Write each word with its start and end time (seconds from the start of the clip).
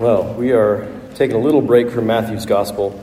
Well, 0.00 0.32
we 0.32 0.52
are 0.52 0.90
taking 1.14 1.36
a 1.36 1.40
little 1.40 1.60
break 1.60 1.90
from 1.90 2.06
Matthew's 2.06 2.46
Gospel. 2.46 2.98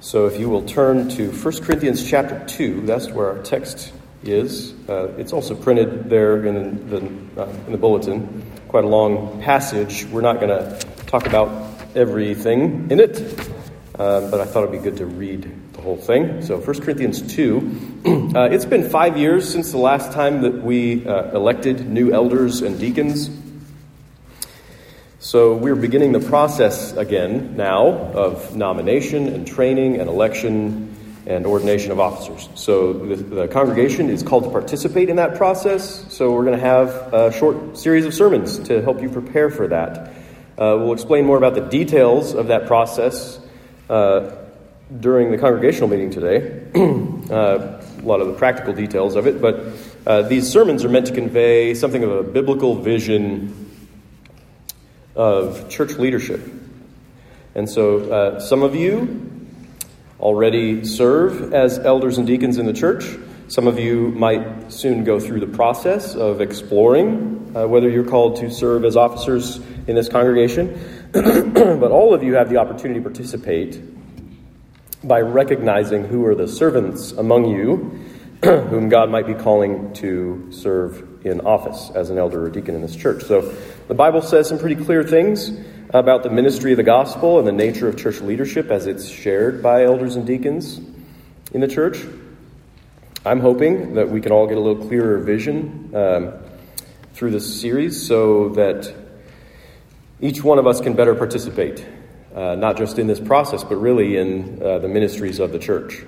So 0.00 0.24
if 0.24 0.40
you 0.40 0.48
will 0.48 0.62
turn 0.62 1.10
to 1.10 1.30
1 1.32 1.64
Corinthians 1.64 2.02
chapter 2.02 2.42
2, 2.46 2.86
that's 2.86 3.10
where 3.10 3.28
our 3.28 3.42
text 3.42 3.92
is. 4.22 4.72
Uh, 4.88 5.08
it's 5.18 5.34
also 5.34 5.54
printed 5.54 6.08
there 6.08 6.46
in 6.46 6.88
the, 6.88 7.42
uh, 7.42 7.46
in 7.66 7.72
the 7.72 7.76
bulletin. 7.76 8.42
Quite 8.68 8.84
a 8.84 8.88
long 8.88 9.42
passage. 9.42 10.06
We're 10.06 10.22
not 10.22 10.40
going 10.40 10.48
to 10.48 10.78
talk 11.08 11.26
about 11.26 11.50
everything 11.94 12.90
in 12.90 13.00
it, 13.00 13.20
uh, 13.98 14.30
but 14.30 14.40
I 14.40 14.46
thought 14.46 14.62
it'd 14.62 14.72
be 14.72 14.78
good 14.78 14.96
to 14.96 15.04
read 15.04 15.74
the 15.74 15.82
whole 15.82 15.98
thing. 15.98 16.40
So 16.40 16.56
1 16.56 16.80
Corinthians 16.80 17.20
2. 17.20 17.90
Uh, 18.34 18.48
it's 18.50 18.64
been 18.64 18.90
five 18.90 19.16
years 19.16 19.48
since 19.48 19.70
the 19.70 19.78
last 19.78 20.10
time 20.10 20.42
that 20.42 20.54
we 20.54 21.06
uh, 21.06 21.30
elected 21.36 21.88
new 21.88 22.12
elders 22.12 22.62
and 22.62 22.80
deacons 22.80 23.30
so 25.24 25.56
we're 25.56 25.74
beginning 25.74 26.12
the 26.12 26.20
process 26.20 26.92
again 26.92 27.56
now 27.56 27.86
of 27.86 28.54
nomination 28.54 29.26
and 29.28 29.46
training 29.46 29.98
and 29.98 30.10
election 30.10 30.94
and 31.24 31.46
ordination 31.46 31.92
of 31.92 31.98
officers. 31.98 32.46
So 32.56 32.92
the, 32.92 33.16
the 33.16 33.48
congregation 33.48 34.10
is 34.10 34.22
called 34.22 34.44
to 34.44 34.50
participate 34.50 35.08
in 35.08 35.16
that 35.16 35.36
process. 35.36 36.12
So 36.12 36.34
we're 36.34 36.44
going 36.44 36.58
to 36.58 36.62
have 36.66 36.90
a 37.14 37.32
short 37.32 37.78
series 37.78 38.04
of 38.04 38.12
sermons 38.12 38.58
to 38.68 38.82
help 38.82 39.00
you 39.00 39.08
prepare 39.08 39.48
for 39.48 39.68
that. 39.68 40.08
Uh, 40.58 40.76
we'll 40.76 40.92
explain 40.92 41.24
more 41.24 41.38
about 41.38 41.54
the 41.54 41.70
details 41.70 42.34
of 42.34 42.48
that 42.48 42.66
process 42.66 43.40
uh, 43.88 44.30
during 45.00 45.30
the 45.30 45.38
congregational 45.38 45.88
meeting 45.88 46.10
today. 46.10 46.66
uh, 47.32 47.80
a 47.98 48.04
lot 48.04 48.20
of 48.20 48.26
the 48.26 48.34
practical 48.34 48.74
details 48.74 49.16
of 49.16 49.26
it, 49.26 49.40
but 49.40 49.72
uh, 50.06 50.20
these 50.20 50.46
sermons 50.46 50.84
are 50.84 50.90
meant 50.90 51.06
to 51.06 51.14
convey 51.14 51.72
something 51.72 52.04
of 52.04 52.10
a 52.10 52.22
biblical 52.22 52.74
vision 52.74 53.63
of 55.14 55.68
church 55.68 55.92
leadership. 55.92 56.40
And 57.54 57.68
so 57.68 58.10
uh, 58.10 58.40
some 58.40 58.62
of 58.62 58.74
you 58.74 59.30
already 60.20 60.84
serve 60.84 61.52
as 61.52 61.78
elders 61.78 62.18
and 62.18 62.26
deacons 62.26 62.58
in 62.58 62.66
the 62.66 62.72
church. 62.72 63.04
Some 63.48 63.66
of 63.66 63.78
you 63.78 64.08
might 64.08 64.72
soon 64.72 65.04
go 65.04 65.20
through 65.20 65.40
the 65.40 65.46
process 65.46 66.14
of 66.14 66.40
exploring 66.40 67.52
uh, 67.54 67.66
whether 67.66 67.88
you're 67.88 68.08
called 68.08 68.36
to 68.36 68.50
serve 68.50 68.84
as 68.84 68.96
officers 68.96 69.58
in 69.86 69.94
this 69.94 70.08
congregation. 70.08 70.78
but 71.12 71.90
all 71.90 72.14
of 72.14 72.22
you 72.22 72.34
have 72.34 72.50
the 72.50 72.56
opportunity 72.56 72.98
to 73.00 73.04
participate 73.04 73.80
by 75.04 75.20
recognizing 75.20 76.04
who 76.04 76.24
are 76.26 76.34
the 76.34 76.48
servants 76.48 77.12
among 77.12 77.44
you 77.44 78.04
whom 78.44 78.88
God 78.88 79.10
might 79.10 79.26
be 79.26 79.34
calling 79.34 79.92
to 79.94 80.48
serve 80.50 81.13
in 81.24 81.40
office 81.40 81.90
as 81.94 82.10
an 82.10 82.18
elder 82.18 82.44
or 82.44 82.50
deacon 82.50 82.74
in 82.74 82.82
this 82.82 82.94
church. 82.94 83.24
So 83.24 83.54
the 83.88 83.94
Bible 83.94 84.22
says 84.22 84.48
some 84.48 84.58
pretty 84.58 84.82
clear 84.84 85.02
things 85.02 85.50
about 85.90 86.22
the 86.22 86.30
ministry 86.30 86.72
of 86.72 86.76
the 86.76 86.82
gospel 86.82 87.38
and 87.38 87.46
the 87.46 87.52
nature 87.52 87.88
of 87.88 87.96
church 87.96 88.20
leadership 88.20 88.70
as 88.70 88.86
it's 88.86 89.08
shared 89.08 89.62
by 89.62 89.84
elders 89.84 90.16
and 90.16 90.26
deacons 90.26 90.80
in 91.52 91.60
the 91.60 91.68
church. 91.68 91.98
I'm 93.24 93.40
hoping 93.40 93.94
that 93.94 94.10
we 94.10 94.20
can 94.20 94.32
all 94.32 94.46
get 94.46 94.58
a 94.58 94.60
little 94.60 94.86
clearer 94.86 95.18
vision 95.18 95.90
um, 95.94 96.34
through 97.14 97.30
this 97.30 97.60
series 97.60 98.06
so 98.06 98.50
that 98.50 98.92
each 100.20 100.44
one 100.44 100.58
of 100.58 100.66
us 100.66 100.80
can 100.80 100.94
better 100.94 101.14
participate, 101.14 101.86
uh, 102.34 102.54
not 102.54 102.76
just 102.76 102.98
in 102.98 103.06
this 103.06 103.20
process, 103.20 103.64
but 103.64 103.76
really 103.76 104.16
in 104.16 104.62
uh, 104.62 104.78
the 104.78 104.88
ministries 104.88 105.38
of 105.38 105.52
the 105.52 105.58
church. 105.58 106.04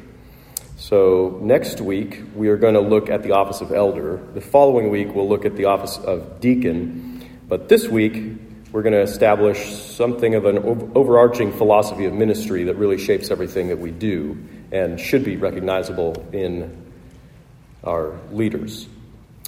So, 0.87 1.41
next 1.43 1.81
week, 1.81 2.23
we 2.37 2.47
are 2.47 2.57
going 2.57 2.75
to 2.75 2.81
look 2.81 3.11
at 3.11 3.25
the 3.25 3.33
office 3.33 3.61
of 3.61 3.73
elder. 3.73 4.21
The 4.35 4.41
following 4.41 4.89
week, 4.89 5.13
we'll 5.13 5.29
look 5.29 5.45
at 5.45 5.57
the 5.57 5.65
office 5.65 5.99
of 5.99 6.39
deacon. 6.39 7.29
But 7.49 7.69
this 7.69 7.89
week, 7.89 8.39
we're 8.71 8.83
going 8.83 8.93
to 8.93 9.01
establish 9.01 9.75
something 9.75 10.37
of 10.37 10.45
an 10.45 10.59
overarching 10.95 11.51
philosophy 11.51 12.05
of 12.05 12.13
ministry 12.13 12.63
that 12.63 12.77
really 12.77 12.99
shapes 12.99 13.33
everything 13.33 13.67
that 13.67 13.81
we 13.81 13.91
do 13.91 14.39
and 14.71 15.01
should 15.01 15.25
be 15.25 15.37
recognizable 15.37 16.25
in 16.33 16.93
our 17.83 18.17
leaders. 18.31 18.87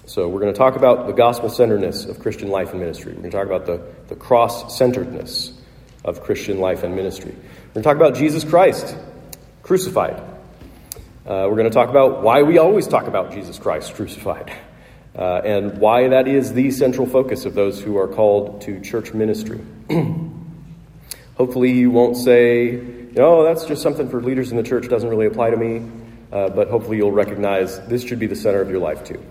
So, 0.07 0.27
we're 0.27 0.41
going 0.41 0.53
to 0.53 0.59
talk 0.59 0.75
about 0.75 1.07
the 1.07 1.13
gospel 1.13 1.51
centeredness 1.51 2.05
of 2.07 2.19
Christian 2.19 2.49
life 2.49 2.73
and 2.73 2.81
ministry. 2.81 3.13
We're 3.13 3.21
going 3.21 3.31
to 3.31 3.37
talk 3.37 3.47
about 3.47 3.65
the, 3.65 3.81
the 4.09 4.17
cross 4.17 4.77
centeredness 4.77 5.53
of 6.05 6.21
Christian 6.21 6.59
life 6.59 6.83
and 6.83 6.97
ministry. 6.97 7.31
We're 7.31 7.75
going 7.75 7.75
to 7.75 7.83
talk 7.83 7.97
about 7.97 8.17
Jesus 8.17 8.43
Christ 8.43 8.97
crucified. 9.63 10.21
Uh, 11.27 11.47
we're 11.49 11.57
going 11.57 11.65
to 11.65 11.71
talk 11.71 11.91
about 11.91 12.23
why 12.23 12.43
we 12.43 12.59
always 12.59 12.87
talk 12.87 13.07
about 13.07 13.33
Jesus 13.33 13.59
Christ 13.59 13.95
crucified 13.95 14.53
uh, 15.17 15.43
and 15.45 15.79
why 15.79 16.09
that 16.09 16.29
is 16.29 16.53
the 16.53 16.71
central 16.71 17.07
focus 17.07 17.45
of 17.45 17.55
those 17.55 17.81
who 17.81 17.99
are 17.99 18.09
called 18.09 18.63
to 18.63 18.81
church 18.81 19.13
ministry. 19.13 19.61
hopefully, 21.37 21.73
you 21.73 21.91
won't 21.91 22.17
say, 22.17 22.81
"Oh, 23.17 23.45
that's 23.45 23.67
just 23.67 23.83
something 23.83 24.09
for 24.09 24.23
leaders 24.23 24.53
in 24.53 24.57
the 24.57 24.63
church, 24.63 24.89
doesn't 24.89 25.09
really 25.09 25.27
apply 25.27 25.51
to 25.51 25.57
me, 25.57 25.91
uh, 26.33 26.49
but 26.51 26.69
hopefully, 26.69 26.97
you'll 26.97 27.13
recognize 27.13 27.79
this 27.89 28.05
should 28.05 28.21
be 28.21 28.27
the 28.27 28.37
center 28.37 28.61
of 28.61 28.71
your 28.71 28.81
life 28.81 29.05
too. 29.05 29.23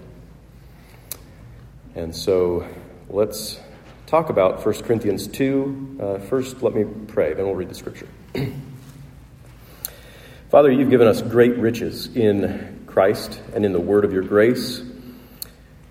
And 1.95 2.15
so, 2.15 2.67
let's 3.09 3.59
talk 4.05 4.29
about 4.29 4.63
1 4.63 4.83
Corinthians 4.83 5.27
2. 5.27 5.97
Uh, 5.99 6.17
first, 6.19 6.61
let 6.61 6.75
me 6.75 6.85
pray, 7.07 7.33
then 7.33 7.45
we'll 7.45 7.55
read 7.55 7.69
the 7.69 7.75
scripture. 7.75 8.07
Father, 10.57 10.71
you've 10.71 10.89
given 10.89 11.07
us 11.07 11.21
great 11.21 11.55
riches 11.59 12.07
in 12.15 12.85
Christ 12.87 13.39
and 13.53 13.63
in 13.63 13.73
the 13.73 13.79
word 13.79 14.03
of 14.05 14.11
your 14.11 14.23
grace. 14.23 14.81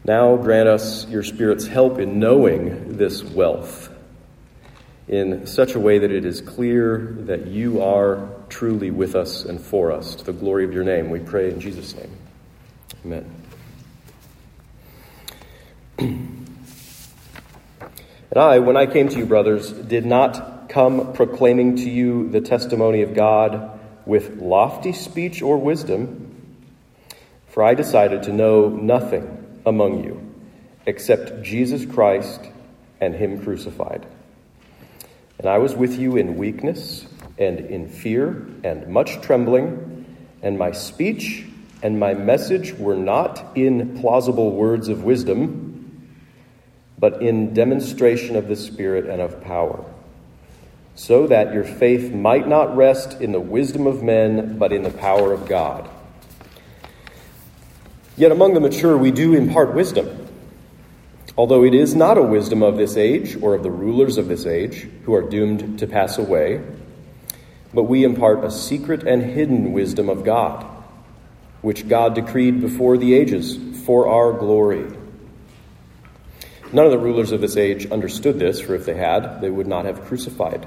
Now 0.05 0.37
grant 0.37 0.69
us 0.69 1.07
your 1.07 1.23
Spirit's 1.23 1.69
help 1.69 2.01
in 2.01 2.19
knowing 2.19 2.97
this 2.97 3.23
wealth 3.23 3.89
in 5.07 5.47
such 5.47 5.77
a 5.77 5.79
way 5.79 6.01
that 6.01 6.11
it 6.11 6.25
is 6.25 6.41
clear 6.41 7.15
that 7.27 7.47
you 7.47 7.81
are 7.81 8.29
truly 8.49 8.91
with 8.91 9.15
us 9.15 9.45
and 9.45 9.61
for 9.61 9.93
us. 9.93 10.17
To 10.17 10.25
the 10.25 10.33
glory 10.33 10.65
of 10.65 10.73
your 10.73 10.83
name, 10.83 11.11
we 11.11 11.21
pray 11.21 11.53
in 11.53 11.61
Jesus' 11.61 11.95
name. 11.95 12.11
Amen. 13.05 13.43
and 15.99 16.49
I, 18.35 18.59
when 18.59 18.77
I 18.77 18.87
came 18.87 19.09
to 19.11 19.17
you, 19.17 19.27
brothers, 19.27 19.71
did 19.71 20.05
not 20.05 20.69
come 20.69 21.13
proclaiming 21.13 21.77
to 21.77 21.89
you 21.89 22.29
the 22.31 22.41
testimony 22.41 23.03
of 23.03 23.15
God 23.15 23.75
with 24.07 24.41
lofty 24.41 24.93
speech 24.93 25.43
or 25.43 25.59
wisdom, 25.59 26.33
for 27.49 27.63
I 27.63 27.75
decided 27.75 28.23
to 28.25 28.33
know 28.33 28.69
nothing 28.69 29.61
among 29.67 30.05
you 30.05 30.33
except 30.87 31.43
Jesus 31.43 31.85
Christ 31.85 32.41
and 33.01 33.15
Him 33.15 33.43
crucified. 33.43 34.07
And 35.39 35.49
I 35.49 35.59
was 35.59 35.75
with 35.75 35.99
you 35.99 36.17
in 36.17 36.37
weakness 36.37 37.07
and 37.37 37.61
in 37.61 37.89
fear 37.89 38.47
and 38.65 38.89
much 38.89 39.21
trembling, 39.21 40.07
and 40.43 40.59
my 40.59 40.73
speech 40.73 41.45
and 41.83 42.01
my 42.01 42.15
message 42.15 42.73
were 42.75 42.97
not 42.97 43.57
in 43.57 43.99
plausible 44.01 44.53
words 44.53 44.89
of 44.89 45.05
wisdom, 45.05 46.09
but 46.99 47.21
in 47.21 47.53
demonstration 47.53 48.37
of 48.37 48.49
the 48.49 48.57
Spirit 48.57 49.07
and 49.07 49.21
of 49.21 49.43
power, 49.43 49.85
so 50.97 51.27
that 51.27 51.53
your 51.53 51.63
faith 51.63 52.13
might 52.13 52.49
not 52.49 52.75
rest 52.75 53.21
in 53.21 53.31
the 53.31 53.41
wisdom 53.41 53.87
of 53.87 54.03
men, 54.03 54.57
but 54.57 54.73
in 54.73 54.83
the 54.83 54.91
power 54.91 55.33
of 55.33 55.47
God. 55.47 55.89
Yet 58.17 58.33
among 58.33 58.55
the 58.55 58.61
mature 58.61 58.97
we 58.97 59.11
do 59.11 59.35
impart 59.35 59.75
wisdom, 59.75 60.27
although 61.37 61.65
it 61.65 61.75
is 61.75 61.95
not 61.95 62.17
a 62.17 62.23
wisdom 62.23 62.63
of 62.63 62.79
this 62.79 62.97
age 62.97 63.37
or 63.43 63.55
of 63.55 63.63
the 63.63 63.71
rulers 63.71 64.17
of 64.17 64.27
this 64.27 64.47
age 64.47 64.89
who 65.05 65.15
are 65.15 65.29
doomed 65.29 65.79
to 65.79 65.87
pass 65.87 66.17
away, 66.17 66.63
but 67.75 67.83
we 67.83 68.03
impart 68.03 68.43
a 68.43 68.51
secret 68.51 69.03
and 69.07 69.23
hidden 69.23 69.75
wisdom 69.75 70.09
of 70.09 70.25
God, 70.25 70.65
which 71.61 71.87
God 71.87 72.15
decreed 72.15 72.63
before 72.63 72.97
the 72.97 73.13
ages 73.13 73.59
for 73.85 74.09
our 74.09 74.33
glory. 74.33 74.91
None 76.73 76.87
of 76.87 76.91
the 76.91 76.99
rulers 76.99 77.33
of 77.33 77.43
this 77.43 77.59
age 77.59 77.91
understood 77.91 78.39
this, 78.39 78.63
for 78.63 78.75
if 78.75 78.87
they 78.87 78.97
had, 78.97 79.43
they 79.43 79.51
would 79.51 79.67
not 79.67 79.85
have 79.85 80.07
crucified 80.07 80.67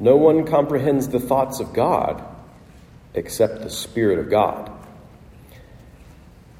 no 0.00 0.16
one 0.16 0.46
comprehends 0.46 1.08
the 1.08 1.20
thoughts 1.20 1.60
of 1.60 1.72
God 1.72 2.22
except 3.14 3.62
the 3.62 3.70
Spirit 3.70 4.18
of 4.18 4.30
God. 4.30 4.70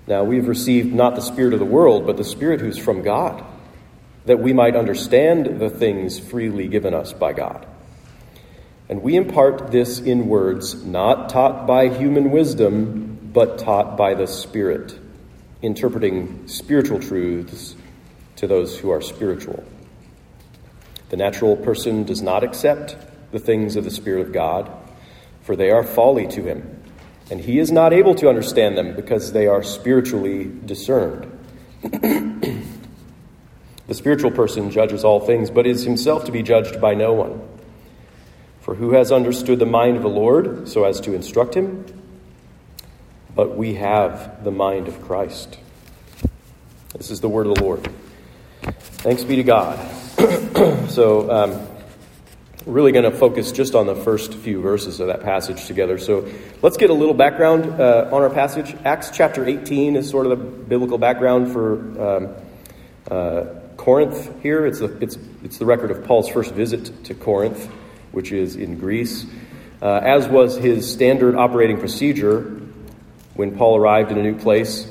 Now, 0.07 0.25
we've 0.25 0.49
received 0.49 0.93
not 0.93 1.15
the 1.15 1.21
Spirit 1.21 1.53
of 1.53 1.59
the 1.59 1.67
world, 1.67 2.07
but 2.07 2.17
the 2.17 2.25
Spirit 2.25 2.61
who's 2.61 2.79
from 2.79 3.03
God, 3.03 3.45
that 4.25 4.41
we 4.41 4.53
might 4.53 4.75
understand 4.75 5.61
the 5.61 5.71
things 5.71 6.19
freely 6.19 6.67
given 6.67 6.95
us 6.95 7.13
by 7.13 7.33
God. 7.33 7.67
And 8.89 9.03
we 9.03 9.17
impart 9.17 9.71
this 9.71 10.01
in 10.01 10.29
words 10.29 10.83
not 10.83 11.29
taught 11.29 11.67
by 11.67 11.89
human 11.89 12.31
wisdom, 12.31 13.19
but 13.33 13.59
taught 13.59 13.99
by 13.99 14.15
the 14.15 14.27
Spirit, 14.27 14.99
interpreting 15.61 16.49
spiritual 16.49 16.99
truths 16.99 17.77
to 18.37 18.47
those 18.47 18.79
who 18.79 18.91
are 18.91 19.03
spiritual. 19.03 19.63
The 21.11 21.17
natural 21.19 21.57
person 21.57 22.05
does 22.05 22.23
not 22.23 22.43
accept 22.43 22.97
the 23.31 23.39
things 23.39 23.77
of 23.77 23.85
the 23.85 23.91
Spirit 23.91 24.27
of 24.27 24.33
God, 24.33 24.71
for 25.43 25.57
they 25.57 25.71
are 25.71 25.85
folly 25.85 26.27
to 26.29 26.43
him, 26.43 26.83
and 27.31 27.41
he 27.41 27.59
is 27.59 27.71
not 27.71 27.93
able 27.93 28.15
to 28.17 28.29
understand 28.29 28.77
them 28.77 28.95
because 28.95 29.33
they 29.33 29.47
are 29.47 29.63
spiritually 29.63 30.51
discerned. 30.65 31.31
the 31.83 32.65
spiritual 33.93 34.31
person 34.31 34.71
judges 34.71 35.05
all 35.05 35.21
things, 35.21 35.51
but 35.51 35.67
is 35.67 35.85
himself 35.85 36.25
to 36.25 36.33
be 36.33 36.43
judged 36.43 36.81
by 36.81 36.95
no 36.95 37.13
one. 37.13 37.41
For 38.61 38.75
who 38.75 38.93
has 38.93 39.13
understood 39.13 39.59
the 39.59 39.67
mind 39.67 39.97
of 39.97 40.03
the 40.03 40.09
Lord 40.09 40.69
so 40.69 40.85
as 40.85 41.01
to 41.01 41.15
instruct 41.15 41.55
him? 41.55 41.87
But 43.35 43.57
we 43.57 43.75
have 43.75 44.45
the 44.45 44.51
mind 44.51 44.89
of 44.89 45.01
Christ. 45.03 45.59
This 46.97 47.11
is 47.11 47.21
the 47.21 47.29
word 47.29 47.47
of 47.47 47.55
the 47.55 47.63
Lord. 47.63 47.89
Thanks 48.63 49.23
be 49.23 49.37
to 49.37 49.43
God. 49.43 49.79
so, 50.91 51.31
um, 51.31 51.78
we're 52.69 52.75
really 52.75 52.93
going 52.93 53.11
to 53.11 53.17
focus 53.17 53.51
just 53.51 53.75
on 53.75 53.87
the 53.87 53.95
first 53.95 54.35
few 54.35 54.61
verses 54.61 55.01
of 55.01 55.07
that 55.07 55.23
passage 55.23 55.65
together. 55.65 55.97
So, 55.97 56.29
let's 56.61 56.77
get 56.77 56.91
a 56.91 56.93
little 56.93 57.15
background 57.15 57.81
uh, 57.81 58.11
on 58.13 58.21
our 58.21 58.29
passage. 58.29 58.77
Acts 58.85 59.11
chapter 59.11 59.47
18 59.47 59.97
is 59.97 60.11
sort 60.11 60.27
of 60.27 60.39
the 60.39 60.45
biblical 60.45 60.99
background 60.99 61.51
for 61.51 61.79
um, 61.99 62.35
uh, 63.11 63.45
Corinth 63.79 64.43
here. 64.43 64.67
It's 64.67 64.81
the, 64.81 64.95
it's, 65.01 65.17
it's 65.43 65.57
the 65.57 65.65
record 65.65 65.91
of 65.91 66.05
Paul's 66.05 66.29
first 66.29 66.53
visit 66.53 67.05
to 67.05 67.15
Corinth, 67.15 67.65
which 68.13 68.33
is 68.33 68.55
in 68.55 68.79
Greece. 68.79 69.25
Uh, 69.81 70.01
as 70.03 70.29
was 70.29 70.59
his 70.59 70.93
standard 70.93 71.37
operating 71.37 71.79
procedure 71.79 72.61
when 73.33 73.57
Paul 73.57 73.79
arrived 73.79 74.13
in 74.13 74.19
a 74.19 74.23
new 74.23 74.39
place 74.39 74.87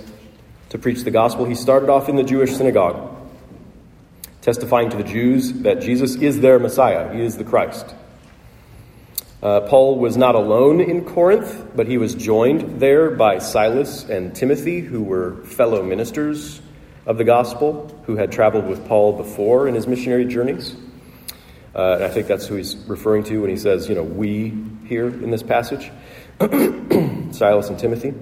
to 0.70 0.80
preach 0.80 1.04
the 1.04 1.12
gospel, 1.12 1.46
he 1.46 1.54
started 1.54 1.90
off 1.90 2.10
in 2.10 2.16
the 2.16 2.24
Jewish 2.24 2.56
synagogue 2.56 3.17
testifying 4.48 4.90
to 4.90 4.96
the 4.96 5.04
Jews 5.04 5.52
that 5.64 5.82
Jesus 5.82 6.16
is 6.16 6.40
their 6.40 6.58
Messiah, 6.58 7.14
he 7.14 7.20
is 7.20 7.36
the 7.36 7.44
Christ. 7.44 7.94
Uh, 9.44 9.60
Paul 9.68 10.00
was 10.00 10.16
not 10.16 10.36
alone 10.36 10.80
in 10.80 11.04
Corinth, 11.04 11.76
but 11.76 11.86
he 11.86 11.98
was 11.98 12.16
joined 12.16 12.80
there 12.80 13.12
by 13.12 13.40
Silas 13.40 14.06
and 14.06 14.34
Timothy, 14.34 14.80
who 14.80 15.04
were 15.04 15.44
fellow 15.44 15.84
ministers 15.84 16.62
of 17.06 17.18
the 17.18 17.26
gospel, 17.26 17.94
who 18.06 18.16
had 18.16 18.32
traveled 18.32 18.68
with 18.68 18.88
Paul 18.88 19.12
before 19.18 19.68
in 19.68 19.76
his 19.76 19.86
missionary 19.86 20.24
journeys. 20.24 20.78
Uh, 21.76 21.96
and 21.96 22.04
I 22.06 22.08
think 22.08 22.28
that's 22.28 22.48
who 22.48 22.56
he's 22.56 22.78
referring 22.88 23.26
to 23.26 23.42
when 23.42 23.50
he 23.50 23.58
says, 23.58 23.90
you 23.90 23.96
know, 23.96 24.04
we 24.04 24.58
here 24.86 25.08
in 25.08 25.30
this 25.30 25.44
passage 25.44 25.92
Silas 26.40 27.68
and 27.68 27.78
Timothy. 27.78 28.14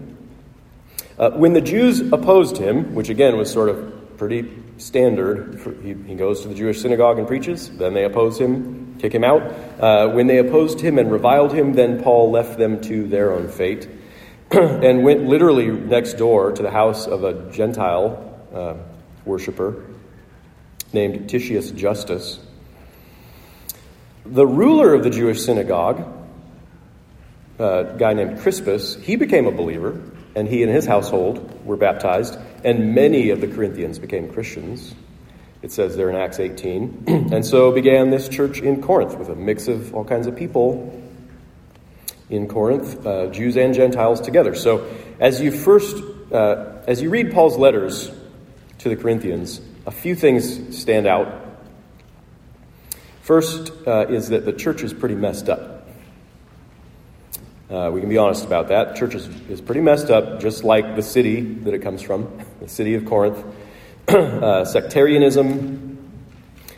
Uh, 1.20 1.30
when 1.34 1.54
the 1.54 1.62
Jews 1.62 2.02
opposed 2.02 2.58
him, 2.58 2.96
which 2.96 3.10
again 3.10 3.38
was 3.38 3.54
sort 3.54 3.70
of 3.70 4.18
pretty 4.18 4.64
standard. 4.78 5.80
He, 5.82 5.94
he, 5.94 6.16
goes 6.16 6.42
to 6.42 6.48
the 6.48 6.56
Jewish 6.56 6.82
synagogue 6.82 7.18
and 7.18 7.28
preaches. 7.28 7.70
Then 7.70 7.94
they 7.94 8.04
oppose 8.04 8.40
him, 8.40 8.98
kick 9.00 9.14
him 9.14 9.24
out. 9.24 9.42
Uh, 9.80 10.10
when 10.10 10.28
they 10.28 10.38
opposed 10.38 10.80
him 10.80 11.00
and 11.00 11.12
reviled 11.12 11.54
him, 11.54 11.74
then 11.74 12.02
Paul 12.02 12.32
left 12.32 12.58
them 12.58 12.82
to 12.82 13.08
their 13.08 13.34
own 13.34 13.48
fate 13.48 13.88
and 14.52 15.04
went 15.04 15.24
literally 15.24 15.68
next 15.68 16.14
door 16.14 16.52
to 16.52 16.62
the 16.62 16.72
house 16.72 17.08
of 17.08 17.24
a 17.24 17.52
Gentile 17.52 18.48
uh, 18.54 18.76
worshiper 19.26 19.84
named 20.94 21.30
Titius 21.30 21.72
Justus. 21.72 22.40
The 24.26 24.46
ruler 24.46 24.94
of 24.94 25.04
the 25.04 25.10
Jewish 25.10 25.44
synagogue, 25.44 26.04
a 27.60 27.96
guy 27.98 28.14
named 28.14 28.40
Crispus, 28.40 28.96
he 28.96 29.16
became 29.16 29.46
a 29.46 29.52
believer 29.52 30.02
and 30.36 30.48
he 30.48 30.64
and 30.64 30.72
his 30.72 30.86
household 30.86 31.66
were 31.66 31.78
baptized, 31.78 32.38
and 32.64 32.94
many 32.94 33.30
of 33.30 33.42
the 33.42 33.48
Corinthians 33.48 34.00
became 34.00 34.32
Christians. 34.32 34.94
It 35.62 35.72
says 35.72 35.96
there 35.96 36.10
in 36.10 36.16
Acts 36.16 36.40
18. 36.40 37.06
and 37.08 37.46
so 37.46 37.72
began 37.72 38.12
this 38.12 38.30
church 38.30 38.60
in 38.60 38.82
Corinth 38.82 39.18
with 39.18 39.30
a 39.30 39.36
mix 39.36 39.68
of 39.68 39.96
all 39.96 40.04
kinds 40.04 40.28
of 40.28 40.36
people 40.36 41.02
in 42.30 42.48
Corinth, 42.48 43.06
uh, 43.06 43.28
Jews 43.28 43.56
and 43.58 43.74
Gentiles 43.74 44.22
together. 44.22 44.56
So 44.56 44.88
as 45.20 45.42
you 45.42 45.52
first, 45.52 46.04
uh, 46.32 46.82
as 46.88 47.02
you 47.02 47.10
read 47.10 47.32
Paul's 47.32 47.58
letters 47.58 48.12
to 48.80 48.90
the 48.90 48.96
Corinthians, 48.96 49.62
a 49.86 49.92
few 49.92 50.16
things 50.16 50.78
stand 50.78 51.08
out. 51.08 51.44
First 53.22 53.72
uh, 53.88 54.08
is 54.10 54.30
that 54.30 54.46
the 54.46 54.54
church 54.54 54.84
is 54.84 54.94
pretty 54.94 55.16
messed 55.16 55.50
up. 55.50 55.75
Uh, 57.70 57.90
we 57.92 58.00
can 58.00 58.10
be 58.10 58.18
honest 58.18 58.46
about 58.46 58.68
that. 58.68 58.90
The 58.90 58.94
church 58.94 59.16
is, 59.16 59.28
is 59.50 59.60
pretty 59.60 59.82
messed 59.82 60.12
up, 60.12 60.40
just 60.40 60.64
like 60.64 60.96
the 60.96 61.02
city 61.02 61.42
that 61.42 61.74
it 61.74 61.82
comes 61.82 62.02
from, 62.02 62.40
the 62.60 62.70
city 62.70 62.94
of 62.94 63.06
Corinth. 63.06 63.44
uh, 64.08 64.66
sectarianism, 64.66 65.98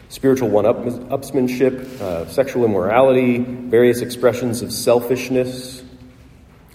spiritual 0.07 0.49
one 0.49 0.63
upsmanship, 0.63 1.99
uh, 1.99 2.25
sexual 2.29 2.63
immorality, 2.63 3.39
various 3.39 3.99
expressions 3.99 4.61
of 4.61 4.71
selfishness 4.71 5.83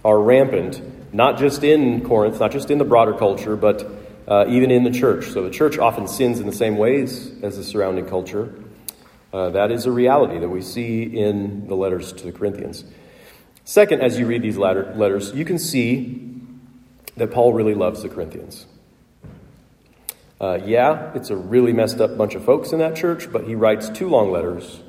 are 0.04 0.20
rampant, 0.20 1.14
not 1.14 1.38
just 1.38 1.64
in 1.64 2.06
Corinth, 2.06 2.38
not 2.38 2.52
just 2.52 2.70
in 2.70 2.76
the 2.76 2.84
broader 2.84 3.14
culture, 3.14 3.56
but 3.56 3.90
uh, 4.28 4.44
even 4.48 4.70
in 4.70 4.84
the 4.84 4.90
church. 4.90 5.26
So 5.28 5.42
the 5.42 5.50
church 5.50 5.78
often 5.78 6.06
sins 6.06 6.38
in 6.38 6.46
the 6.46 6.52
same 6.52 6.76
ways 6.76 7.32
as 7.42 7.56
the 7.56 7.64
surrounding 7.64 8.06
culture. 8.06 8.54
Uh, 9.32 9.48
that 9.50 9.72
is 9.72 9.86
a 9.86 9.90
reality 9.90 10.38
that 10.38 10.50
we 10.50 10.60
see 10.60 11.02
in 11.02 11.66
the 11.66 11.74
letters 11.74 12.12
to 12.12 12.24
the 12.24 12.32
Corinthians. 12.32 12.84
Second, 13.64 14.00
as 14.00 14.18
you 14.18 14.26
read 14.26 14.42
these 14.42 14.58
letters, 14.58 15.32
you 15.34 15.44
can 15.44 15.58
see 15.58 16.30
that 17.16 17.30
Paul 17.30 17.52
really 17.52 17.74
loves 17.74 18.02
the 18.02 18.08
Corinthians. 18.08 18.66
Uh, 20.40 20.58
yeah, 20.64 21.12
it's 21.14 21.30
a 21.30 21.36
really 21.36 21.72
messed 21.72 22.00
up 22.00 22.18
bunch 22.18 22.34
of 22.34 22.44
folks 22.44 22.72
in 22.72 22.80
that 22.80 22.96
church, 22.96 23.30
but 23.30 23.44
he 23.44 23.54
writes 23.54 23.88
two 23.90 24.08
long 24.08 24.32
letters 24.32 24.80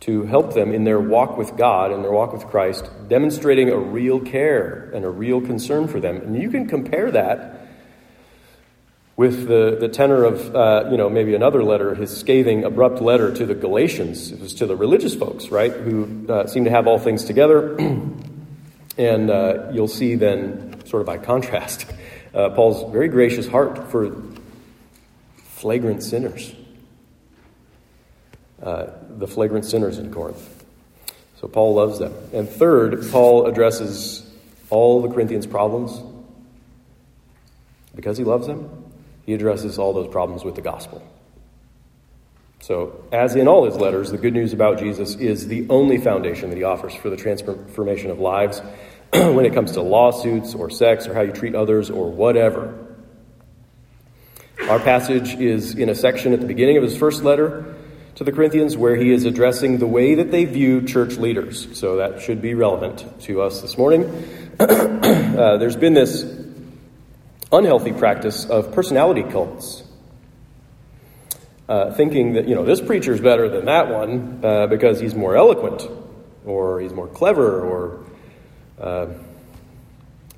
to 0.00 0.24
help 0.24 0.52
them 0.52 0.74
in 0.74 0.84
their 0.84 1.00
walk 1.00 1.38
with 1.38 1.56
God 1.56 1.92
and 1.92 2.04
their 2.04 2.10
walk 2.10 2.32
with 2.32 2.44
Christ, 2.46 2.90
demonstrating 3.08 3.70
a 3.70 3.78
real 3.78 4.20
care 4.20 4.90
and 4.92 5.04
a 5.04 5.08
real 5.08 5.40
concern 5.40 5.88
for 5.88 6.00
them. 6.00 6.16
And 6.16 6.36
you 6.36 6.50
can 6.50 6.68
compare 6.68 7.10
that 7.12 7.61
with 9.16 9.46
the, 9.46 9.76
the 9.78 9.88
tenor 9.88 10.24
of, 10.24 10.54
uh, 10.54 10.88
you 10.90 10.96
know, 10.96 11.10
maybe 11.10 11.34
another 11.34 11.62
letter, 11.62 11.94
his 11.94 12.16
scathing, 12.16 12.64
abrupt 12.64 13.00
letter 13.00 13.32
to 13.34 13.44
the 13.44 13.54
Galatians. 13.54 14.32
It 14.32 14.40
was 14.40 14.54
to 14.54 14.66
the 14.66 14.76
religious 14.76 15.14
folks, 15.14 15.50
right, 15.50 15.72
who 15.72 16.26
uh, 16.28 16.46
seem 16.46 16.64
to 16.64 16.70
have 16.70 16.86
all 16.86 16.98
things 16.98 17.24
together. 17.24 17.76
and 18.98 19.30
uh, 19.30 19.68
you'll 19.72 19.88
see 19.88 20.14
then, 20.14 20.84
sort 20.86 21.02
of 21.02 21.06
by 21.06 21.18
contrast, 21.18 21.86
uh, 22.34 22.50
Paul's 22.50 22.90
very 22.90 23.08
gracious 23.08 23.46
heart 23.46 23.90
for 23.90 24.16
flagrant 25.36 26.02
sinners. 26.02 26.54
Uh, 28.62 28.86
the 29.10 29.26
flagrant 29.26 29.64
sinners 29.64 29.98
in 29.98 30.12
Corinth. 30.12 30.64
So 31.40 31.48
Paul 31.48 31.74
loves 31.74 31.98
them. 31.98 32.14
And 32.32 32.48
third, 32.48 33.10
Paul 33.10 33.46
addresses 33.46 34.24
all 34.70 35.02
the 35.02 35.08
Corinthians' 35.08 35.46
problems 35.46 36.00
because 37.94 38.16
he 38.16 38.24
loves 38.24 38.46
them 38.46 38.81
he 39.24 39.34
addresses 39.34 39.78
all 39.78 39.92
those 39.92 40.08
problems 40.08 40.44
with 40.44 40.54
the 40.54 40.62
gospel. 40.62 41.02
So, 42.60 43.04
as 43.10 43.34
in 43.34 43.48
all 43.48 43.64
his 43.64 43.76
letters, 43.76 44.10
the 44.12 44.18
good 44.18 44.34
news 44.34 44.52
about 44.52 44.78
Jesus 44.78 45.16
is 45.16 45.48
the 45.48 45.66
only 45.68 45.98
foundation 45.98 46.50
that 46.50 46.56
he 46.56 46.62
offers 46.62 46.94
for 46.94 47.10
the 47.10 47.16
transformation 47.16 48.10
of 48.10 48.20
lives 48.20 48.60
when 49.12 49.44
it 49.44 49.52
comes 49.52 49.72
to 49.72 49.82
lawsuits 49.82 50.54
or 50.54 50.70
sex 50.70 51.08
or 51.08 51.14
how 51.14 51.22
you 51.22 51.32
treat 51.32 51.56
others 51.56 51.90
or 51.90 52.10
whatever. 52.10 52.86
Our 54.68 54.78
passage 54.78 55.34
is 55.34 55.74
in 55.74 55.88
a 55.88 55.94
section 55.94 56.32
at 56.32 56.40
the 56.40 56.46
beginning 56.46 56.76
of 56.76 56.84
his 56.84 56.96
first 56.96 57.24
letter 57.24 57.74
to 58.14 58.22
the 58.22 58.30
Corinthians 58.30 58.76
where 58.76 58.94
he 58.94 59.12
is 59.12 59.24
addressing 59.24 59.78
the 59.78 59.86
way 59.88 60.14
that 60.14 60.30
they 60.30 60.44
view 60.44 60.82
church 60.82 61.16
leaders. 61.16 61.66
So 61.76 61.96
that 61.96 62.20
should 62.20 62.40
be 62.40 62.54
relevant 62.54 63.04
to 63.22 63.42
us 63.42 63.60
this 63.60 63.76
morning. 63.76 64.04
uh, 64.60 65.56
there's 65.56 65.76
been 65.76 65.94
this 65.94 66.22
unhealthy 67.52 67.92
practice 67.92 68.46
of 68.46 68.72
personality 68.72 69.22
cults. 69.22 69.84
Uh, 71.68 71.92
thinking 71.92 72.34
that, 72.34 72.48
you 72.48 72.54
know, 72.54 72.64
this 72.64 72.80
preacher's 72.80 73.20
better 73.20 73.48
than 73.48 73.66
that 73.66 73.88
one 73.88 74.40
uh, 74.44 74.66
because 74.66 74.98
he's 74.98 75.14
more 75.14 75.36
eloquent 75.36 75.88
or 76.44 76.80
he's 76.80 76.92
more 76.92 77.06
clever 77.06 77.60
or, 77.60 78.04
uh, 78.80 79.06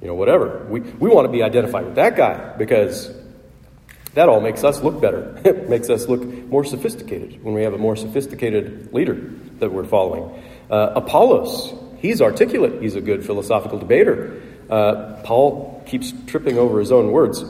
you 0.01 0.07
know, 0.07 0.15
whatever. 0.15 0.65
We, 0.69 0.81
we 0.81 1.09
want 1.09 1.27
to 1.27 1.33
be 1.33 1.43
identified 1.43 1.87
with 1.87 1.95
that 1.95 2.17
guy 2.17 2.55
because 2.57 3.13
that 4.15 4.29
all 4.29 4.41
makes 4.41 4.63
us 4.63 4.83
look 4.83 5.01
better. 5.01 5.41
it 5.45 5.69
makes 5.69 5.91
us 5.91 6.09
look 6.09 6.23
more 6.23 6.65
sophisticated 6.65 7.43
when 7.43 7.55
we 7.55 7.63
have 7.63 7.75
a 7.75 7.79
more 7.79 7.97
sophisticated 7.97 8.93
leader 8.93 9.15
that 9.59 9.73
we're 9.73 9.85
following. 9.85 10.43
Uh, 10.71 10.93
Apollos, 10.95 11.75
he's 11.99 12.21
articulate, 12.21 12.81
he's 12.83 12.97
a 12.97 13.01
good 13.01 13.25
philosophical 13.25 13.79
debater. 13.79 14.41
Uh, 14.71 15.21
Paul 15.25 15.74
keeps 15.87 16.13
tripping 16.27 16.59
over 16.59 16.79
his 16.79 16.93
own 16.93 17.13
words, 17.13 17.45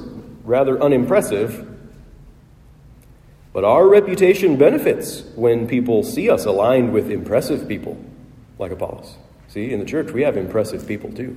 rather 0.44 0.80
unimpressive. 0.82 1.70
But 3.52 3.64
our 3.64 3.88
reputation 3.88 4.56
benefits 4.56 5.22
when 5.36 5.68
people 5.68 6.02
see 6.02 6.28
us 6.30 6.44
aligned 6.44 6.92
with 6.92 7.10
impressive 7.10 7.68
people 7.68 8.02
like 8.58 8.72
Apollos. 8.72 9.16
See, 9.48 9.72
in 9.72 9.78
the 9.78 9.86
church, 9.86 10.10
we 10.10 10.22
have 10.22 10.36
impressive 10.36 10.86
people 10.86 11.12
too. 11.12 11.36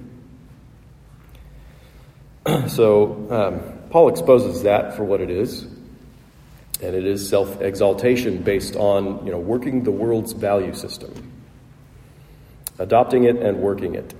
so, 2.68 3.28
um, 3.30 3.90
Paul 3.90 4.10
exposes 4.10 4.64
that 4.64 4.96
for 4.96 5.04
what 5.04 5.22
it 5.22 5.30
is. 5.30 5.64
And 6.82 6.96
it 6.96 7.06
is 7.06 7.28
self 7.28 7.62
exaltation 7.62 8.44
based 8.44 8.76
on 8.76 9.26
you 9.26 9.32
know, 9.32 9.40
working 9.40 9.84
the 9.84 9.92
world's 9.92 10.34
value 10.34 10.74
system, 10.74 11.32
adopting 12.78 13.24
it 13.24 13.38
and 13.38 13.60
working 13.60 13.96
it. 13.96 14.14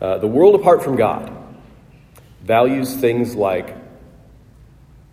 Uh, 0.00 0.16
the 0.16 0.26
world 0.26 0.54
apart 0.54 0.82
from 0.82 0.96
God 0.96 1.30
values 2.50 2.96
things 2.96 3.36
like, 3.36 3.76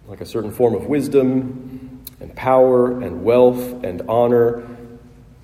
like 0.08 0.22
a 0.22 0.26
certain 0.26 0.52
form 0.52 0.74
of 0.74 0.88
wisdom 0.88 2.04
and 2.20 2.36
power 2.36 3.00
and 3.00 3.24
wealth 3.24 3.84
and 3.84 4.02
honor. 4.10 4.68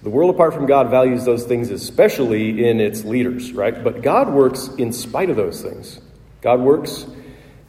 The 0.02 0.10
world 0.10 0.34
apart 0.34 0.56
from 0.56 0.66
God 0.66 0.90
values 0.90 1.24
those 1.24 1.44
things, 1.44 1.70
especially 1.70 2.66
in 2.68 2.82
its 2.82 3.06
leaders, 3.06 3.54
right? 3.54 3.84
But 3.84 4.02
God 4.02 4.34
works 4.34 4.70
in 4.80 4.92
spite 4.92 5.30
of 5.30 5.36
those 5.36 5.62
things. 5.62 6.02
God 6.42 6.62
works 6.62 7.06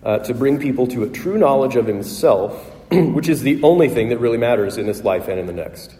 uh, 0.02 0.21
to 0.21 0.33
bring 0.33 0.59
people 0.59 0.87
to 0.87 1.02
a 1.02 1.11
true 1.11 1.37
knowledge 1.37 1.76
of 1.76 1.87
Himself, 1.87 2.54
which 2.90 3.28
is 3.28 3.43
the 3.43 3.62
only 3.62 3.90
thing 3.90 4.09
that 4.09 4.21
really 4.21 4.38
matters 4.38 4.78
in 4.78 4.87
this 4.87 5.04
life 5.04 5.28
and 5.28 5.38
in 5.38 5.45
the 5.47 5.52
next. 5.52 5.95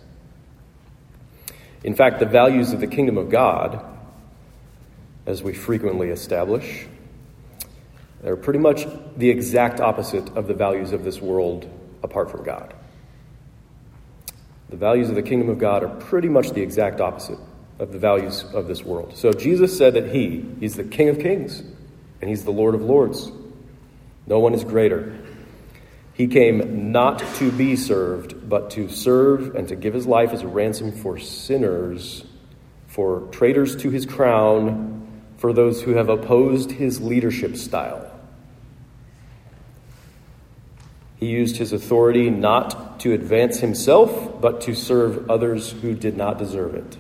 In 1.83 1.95
fact, 1.95 2.21
the 2.21 2.25
values 2.25 2.73
of 2.73 2.81
the 2.81 2.87
kingdom 2.87 3.19
of 3.19 3.28
God, 3.28 3.85
as 5.26 5.43
we 5.43 5.52
frequently 5.52 6.09
establish, 6.09 6.87
they're 8.25 8.37
pretty 8.37 8.59
much 8.59 8.87
the 9.19 9.28
exact 9.28 9.81
opposite 9.81 10.35
of 10.35 10.49
the 10.49 10.54
values 10.54 10.93
of 10.93 11.04
this 11.04 11.21
world 11.21 11.71
apart 12.02 12.31
from 12.31 12.43
God. 12.43 12.73
The 14.71 14.76
values 14.76 15.11
of 15.11 15.14
the 15.14 15.23
kingdom 15.23 15.50
of 15.50 15.59
God 15.59 15.85
are 15.85 15.95
pretty 15.97 16.31
much 16.31 16.52
the 16.52 16.62
exact 16.62 17.02
opposite 17.02 17.38
of 17.78 17.93
the 17.93 17.99
values 17.99 18.43
of 18.54 18.66
this 18.66 18.83
world. 18.83 19.14
So 19.14 19.31
Jesus 19.31 19.76
said 19.76 19.93
that 19.93 20.09
He, 20.09 20.43
He's 20.59 20.75
the 20.75 20.85
King 20.85 21.11
of 21.11 21.19
kings, 21.19 21.61
and 22.23 22.31
He's 22.31 22.45
the 22.45 22.50
Lord 22.50 22.75
of 22.75 22.81
lords. 22.81 23.31
No 24.26 24.38
one 24.38 24.54
is 24.54 24.64
greater. 24.64 25.19
He 26.14 26.26
came 26.26 26.93
not 26.93 27.19
to 27.37 27.52
be 27.52 27.76
served, 27.76 28.49
but 28.49 28.71
to 28.71 28.88
serve 28.88 29.54
and 29.54 29.69
to 29.69 29.76
give 29.76 29.93
his 29.93 30.07
life 30.07 30.31
as 30.31 30.40
a 30.40 30.49
ransom 30.49 30.93
for 30.93 31.19
sinners, 31.19 32.25
for 32.87 33.28
traitors 33.33 33.76
to 33.83 33.90
his 33.90 34.07
crown, 34.07 35.23
for 35.37 35.52
those 35.52 35.83
who 35.83 35.90
have 35.90 36.09
opposed 36.09 36.71
his 36.71 37.02
leadership 37.02 37.57
style. 37.57 38.12
He 41.25 41.31
used 41.31 41.57
his 41.57 41.73
authority 41.73 42.28
not 42.28 43.00
to 43.00 43.14
advance 43.14 43.61
himself, 43.61 44.43
but 44.43 44.61
to 44.61 44.75
serve 44.75 45.31
others 45.31 45.71
who 45.71 45.95
did 45.95 46.19
not 46.19 46.37
deserve 46.37 46.75
it. 46.75 46.99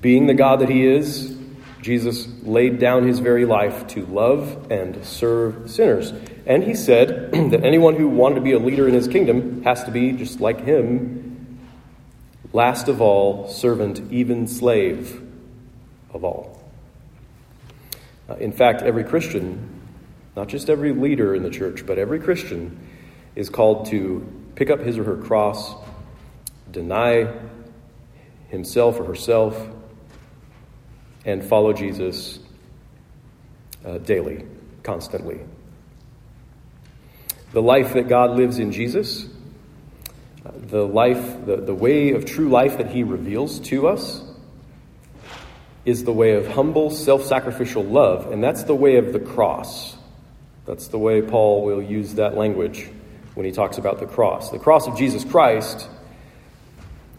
Being 0.00 0.26
the 0.26 0.32
God 0.32 0.60
that 0.60 0.70
he 0.70 0.86
is, 0.86 1.36
Jesus 1.82 2.26
laid 2.44 2.78
down 2.78 3.06
his 3.06 3.18
very 3.18 3.44
life 3.44 3.88
to 3.88 4.06
love 4.06 4.70
and 4.70 5.04
serve 5.04 5.70
sinners. 5.70 6.14
And 6.46 6.64
he 6.64 6.74
said 6.74 7.30
that 7.50 7.62
anyone 7.62 7.96
who 7.96 8.08
wanted 8.08 8.36
to 8.36 8.40
be 8.40 8.52
a 8.52 8.58
leader 8.58 8.88
in 8.88 8.94
his 8.94 9.06
kingdom 9.06 9.62
has 9.64 9.84
to 9.84 9.90
be, 9.90 10.12
just 10.12 10.40
like 10.40 10.64
him, 10.64 11.60
last 12.54 12.88
of 12.88 13.02
all, 13.02 13.48
servant, 13.48 14.00
even 14.10 14.46
slave 14.48 15.22
of 16.14 16.24
all. 16.24 16.58
Uh, 18.30 18.36
in 18.36 18.52
fact, 18.52 18.80
every 18.80 19.04
Christian, 19.04 19.77
not 20.38 20.46
just 20.46 20.70
every 20.70 20.92
leader 20.92 21.34
in 21.34 21.42
the 21.42 21.50
church, 21.50 21.84
but 21.84 21.98
every 21.98 22.20
Christian 22.20 22.78
is 23.34 23.50
called 23.50 23.86
to 23.86 24.24
pick 24.54 24.70
up 24.70 24.78
his 24.78 24.96
or 24.96 25.02
her 25.02 25.16
cross, 25.16 25.74
deny 26.70 27.28
himself 28.46 29.00
or 29.00 29.04
herself, 29.04 29.60
and 31.24 31.44
follow 31.44 31.72
Jesus 31.72 32.38
uh, 33.84 33.98
daily, 33.98 34.46
constantly. 34.84 35.40
The 37.50 37.60
life 37.60 37.94
that 37.94 38.06
God 38.06 38.36
lives 38.36 38.60
in 38.60 38.70
Jesus, 38.70 39.26
the 40.44 40.86
life, 40.86 41.46
the, 41.46 41.56
the 41.56 41.74
way 41.74 42.12
of 42.12 42.26
true 42.26 42.48
life 42.48 42.78
that 42.78 42.92
He 42.92 43.02
reveals 43.02 43.58
to 43.58 43.88
us, 43.88 44.22
is 45.84 46.04
the 46.04 46.12
way 46.12 46.34
of 46.34 46.46
humble, 46.46 46.90
self 46.90 47.24
sacrificial 47.24 47.82
love, 47.82 48.30
and 48.30 48.40
that's 48.44 48.62
the 48.62 48.74
way 48.76 48.98
of 48.98 49.12
the 49.12 49.18
cross. 49.18 49.97
That's 50.68 50.88
the 50.88 50.98
way 50.98 51.22
Paul 51.22 51.64
will 51.64 51.80
use 51.80 52.16
that 52.16 52.36
language 52.36 52.90
when 53.34 53.46
he 53.46 53.52
talks 53.52 53.78
about 53.78 54.00
the 54.00 54.06
cross. 54.06 54.50
The 54.50 54.58
cross 54.58 54.86
of 54.86 54.98
Jesus 54.98 55.24
Christ 55.24 55.88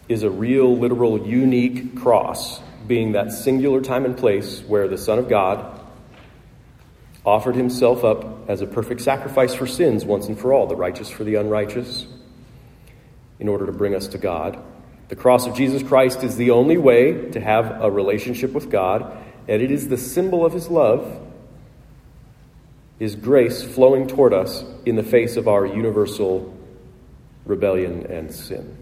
is 0.07 0.21
a 0.21 0.29
real, 0.29 0.77
literal, 0.77 1.27
unique 1.27 1.95
cross 1.95 2.61
being 2.85 3.13
that 3.13 3.31
singular 3.31 3.81
time 3.81 4.05
and 4.05 4.15
place 4.15 4.61
where 4.61 4.87
the 4.87 4.99
Son 4.99 5.17
of 5.17 5.27
God 5.27 5.81
offered 7.25 7.55
himself 7.55 8.03
up 8.03 8.47
as 8.47 8.61
a 8.61 8.67
perfect 8.67 9.01
sacrifice 9.01 9.55
for 9.55 9.65
sins 9.65 10.05
once 10.05 10.27
and 10.27 10.37
for 10.37 10.53
all, 10.53 10.67
the 10.67 10.75
righteous 10.75 11.09
for 11.09 11.23
the 11.23 11.33
unrighteous, 11.33 12.05
in 13.39 13.47
order 13.47 13.65
to 13.65 13.71
bring 13.71 13.95
us 13.95 14.07
to 14.09 14.19
God. 14.19 14.61
The 15.07 15.15
cross 15.15 15.47
of 15.47 15.55
Jesus 15.55 15.81
Christ 15.81 16.23
is 16.23 16.37
the 16.37 16.51
only 16.51 16.77
way 16.77 17.31
to 17.31 17.39
have 17.39 17.81
a 17.81 17.89
relationship 17.89 18.51
with 18.51 18.69
God, 18.69 19.11
and 19.47 19.59
it 19.59 19.71
is 19.71 19.87
the 19.87 19.97
symbol 19.97 20.45
of 20.45 20.53
his 20.53 20.69
love, 20.69 21.25
his 22.99 23.15
grace 23.15 23.63
flowing 23.63 24.07
toward 24.07 24.33
us 24.33 24.63
in 24.85 24.97
the 24.97 25.03
face 25.03 25.37
of 25.37 25.47
our 25.47 25.65
universal 25.65 26.55
rebellion 27.45 28.05
and 28.07 28.31
sin. 28.33 28.77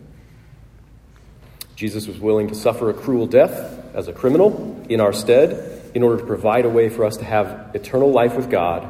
Jesus 1.75 2.07
was 2.07 2.19
willing 2.19 2.47
to 2.47 2.55
suffer 2.55 2.89
a 2.89 2.93
cruel 2.93 3.27
death 3.27 3.79
as 3.93 4.07
a 4.07 4.13
criminal 4.13 4.83
in 4.89 4.99
our 4.99 5.13
stead 5.13 5.91
in 5.93 6.01
order 6.01 6.17
to 6.17 6.25
provide 6.25 6.65
a 6.65 6.69
way 6.69 6.89
for 6.89 7.05
us 7.05 7.17
to 7.17 7.25
have 7.25 7.71
eternal 7.75 8.11
life 8.11 8.35
with 8.35 8.49
God. 8.49 8.89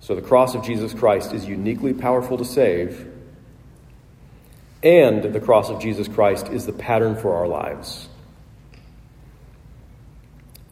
So 0.00 0.16
the 0.16 0.22
cross 0.22 0.56
of 0.56 0.64
Jesus 0.64 0.92
Christ 0.92 1.32
is 1.32 1.46
uniquely 1.46 1.94
powerful 1.94 2.36
to 2.38 2.44
save. 2.44 3.08
And 4.82 5.22
the 5.22 5.40
cross 5.40 5.70
of 5.70 5.80
Jesus 5.80 6.08
Christ 6.08 6.48
is 6.48 6.66
the 6.66 6.72
pattern 6.72 7.16
for 7.16 7.34
our 7.34 7.46
lives. 7.46 8.08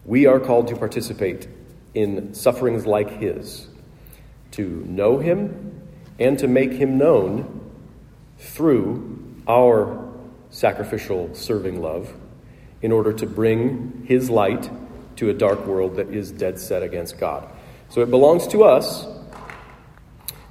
We 0.04 0.26
are 0.26 0.40
called 0.40 0.68
to 0.68 0.76
participate 0.76 1.48
in 1.96 2.34
sufferings 2.34 2.86
like 2.86 3.08
his, 3.08 3.68
to 4.50 4.84
know 4.86 5.18
him 5.18 5.80
and 6.18 6.38
to 6.38 6.46
make 6.46 6.72
him 6.72 6.98
known 6.98 7.72
through 8.38 9.34
our 9.48 10.12
sacrificial 10.50 11.34
serving 11.34 11.80
love 11.80 12.12
in 12.82 12.92
order 12.92 13.14
to 13.14 13.26
bring 13.26 14.04
his 14.06 14.28
light 14.28 14.70
to 15.16 15.30
a 15.30 15.32
dark 15.32 15.66
world 15.66 15.96
that 15.96 16.10
is 16.10 16.30
dead 16.30 16.60
set 16.60 16.82
against 16.82 17.18
God. 17.18 17.48
So 17.88 18.02
it 18.02 18.10
belongs 18.10 18.46
to 18.48 18.64
us 18.64 19.06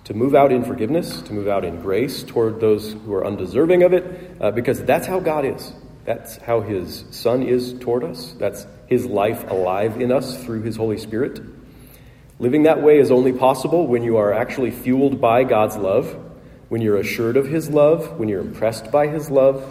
to 0.05 0.15
move 0.15 0.33
out 0.33 0.51
in 0.51 0.63
forgiveness, 0.63 1.21
to 1.21 1.33
move 1.33 1.47
out 1.47 1.63
in 1.63 1.79
grace 1.79 2.23
toward 2.23 2.59
those 2.59 2.93
who 2.93 3.13
are 3.13 3.25
undeserving 3.25 3.83
of 3.83 3.93
it, 3.93 4.35
uh, 4.41 4.49
because 4.49 4.83
that's 4.83 5.05
how 5.05 5.19
God 5.19 5.45
is. 5.45 5.73
That's 6.05 6.37
how 6.37 6.61
his 6.61 7.05
Son 7.11 7.43
is 7.43 7.73
toward 7.79 8.03
us. 8.03 8.33
That's 8.39 8.65
his 8.87 9.05
life 9.05 9.49
alive 9.49 9.99
in 10.01 10.11
us 10.11 10.43
through 10.43 10.61
his 10.61 10.75
Holy 10.75 10.97
Spirit. 10.97 11.41
Living 12.39 12.63
that 12.63 12.81
way 12.81 12.99
is 12.99 13.11
only 13.11 13.33
possible 13.33 13.87
when 13.87 14.03
you 14.03 14.17
are 14.17 14.33
actually 14.33 14.71
fueled 14.71 15.21
by 15.21 15.43
God's 15.43 15.77
love, 15.77 16.17
when 16.69 16.81
you're 16.81 16.97
assured 16.97 17.37
of 17.37 17.47
his 17.47 17.69
love, 17.69 18.19
when 18.19 18.27
you're 18.27 18.41
impressed 18.41 18.91
by 18.91 19.07
his 19.07 19.29
love, 19.29 19.63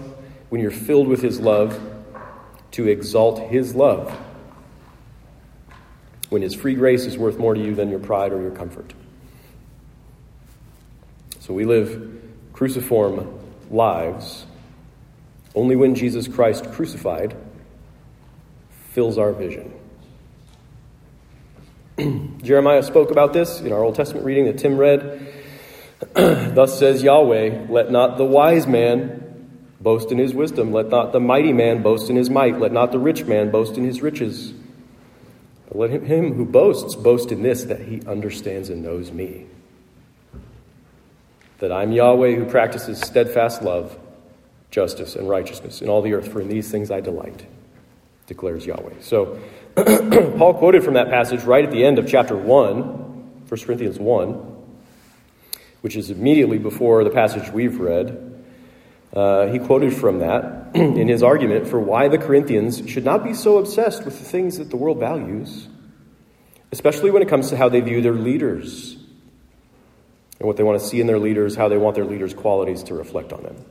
when 0.49 0.61
you're 0.61 0.71
filled 0.71 1.09
with 1.09 1.21
his 1.21 1.41
love, 1.41 1.79
to 2.73 2.89
exalt 2.89 3.39
his 3.51 3.75
love 3.75 4.17
when 6.35 6.43
his 6.43 6.53
free 6.53 6.75
grace 6.75 7.07
is 7.07 7.17
worth 7.17 7.39
more 7.39 7.55
to 7.55 7.65
you 7.65 7.77
than 7.77 7.89
your 7.89 8.01
pride 8.01 8.33
or 8.33 8.43
your 8.43 8.51
comfort. 8.51 8.93
So 11.39 11.55
we 11.55 11.65
live 11.65 12.21
cruciform 12.53 13.39
lives 13.71 14.45
only 15.55 15.77
when 15.77 15.95
Jesus 15.95 16.27
Christ 16.27 16.73
crucified 16.73 17.37
fills 18.95 19.19
our 19.19 19.33
vision. 19.33 19.75
Jeremiah 22.43 22.83
spoke 22.83 23.11
about 23.11 23.33
this 23.33 23.61
in 23.61 23.73
our 23.73 23.83
Old 23.83 23.97
Testament 23.97 24.25
reading 24.25 24.47
that 24.47 24.59
Tim 24.59 24.79
read. 24.79 25.33
Thus 26.15 26.79
says 26.79 27.03
Yahweh, 27.03 27.67
let 27.69 27.91
not 27.91 28.19
the 28.19 28.25
wise 28.25 28.67
man 28.67 29.21
boast 29.81 30.13
in 30.13 30.19
his 30.19 30.33
wisdom. 30.33 30.73
Let 30.73 30.89
not 30.89 31.13
the 31.13 31.21
mighty 31.21 31.53
man 31.53 31.83
boast 31.83 32.09
in 32.09 32.17
his 32.17 32.31
might. 32.31 32.59
Let 32.59 32.73
not 32.73 32.93
the 32.93 32.99
rich 32.99 33.25
man 33.25 33.51
boast 33.51 33.77
in 33.77 33.85
his 33.85 34.01
riches. 34.01 34.55
But 35.69 35.77
let 35.77 35.91
him, 35.91 36.35
who 36.35 36.45
boasts 36.45 36.95
boast 36.95 37.33
in 37.33 37.43
this, 37.43 37.65
that 37.65 37.83
he 37.83 38.01
understands 38.07 38.71
and 38.71 38.83
knows 38.83 39.11
me. 39.11 39.47
That 41.59 41.73
I'm 41.73 41.93
Yahweh 41.93 42.37
who 42.37 42.45
practices 42.45 43.01
steadfast 43.01 43.63
love, 43.63 43.99
justice, 44.71 45.17
and 45.17 45.29
righteousness 45.29 45.83
in 45.83 45.89
all 45.89 46.03
the 46.03 46.15
earth, 46.15 46.29
for 46.33 46.41
in 46.41 46.49
these 46.49 46.71
things 46.71 46.91
I 46.91 47.01
delight, 47.01 47.47
declares 48.27 48.67
Yahweh. 48.67 49.01
So, 49.01 49.39
Paul 49.77 50.55
quoted 50.55 50.85
from 50.85 50.95
that 50.95 51.11
passage 51.11 51.43
right 51.43 51.65
at 51.65 51.71
the 51.71 51.85
end 51.85 51.99
of 51.99 52.09
chapter 52.09 52.37
1, 52.37 52.75
1 53.49 53.61
Corinthians 53.61 53.99
1 53.99 54.55
which 55.85 55.97
is 55.97 56.09
immediately 56.09 56.57
before 56.57 57.05
the 57.05 57.11
passage 57.11 57.53
we've 57.53 57.79
read. 57.79 58.43
Uh, 59.13 59.49
he 59.49 59.59
quoted 59.59 59.93
from 59.93 60.21
that 60.21 60.71
in 60.75 61.09
his 61.09 61.23
argument 61.23 61.67
for 61.67 61.79
why 61.79 62.09
the 62.09 62.17
Corinthians 62.17 62.89
should 62.89 63.05
not 63.05 63.23
be 63.23 63.35
so 63.35 63.59
obsessed 63.59 64.03
with 64.07 64.19
the 64.19 64.25
things 64.25 64.57
that 64.57 64.71
the 64.71 64.79
world 64.79 64.99
values, 64.99 65.69
especially 66.73 67.11
when 67.11 67.21
it 67.21 67.29
comes 67.29 67.51
to 67.51 67.57
how 67.59 67.69
they 67.69 67.83
view 67.83 68.01
their 68.01 68.15
leaders 68.15 68.97
and 70.41 70.47
what 70.47 70.57
they 70.57 70.63
want 70.63 70.81
to 70.81 70.87
see 70.87 71.03
in 71.03 71.07
their 71.07 71.19
leaders, 71.19 71.55
how 71.55 71.69
they 71.69 71.77
want 71.77 71.97
their 71.97 72.07
leaders' 72.07 72.33
qualities 72.33 72.85
to 72.85 72.95
reflect 72.95 73.35
on 73.35 73.43
them. 73.43 73.63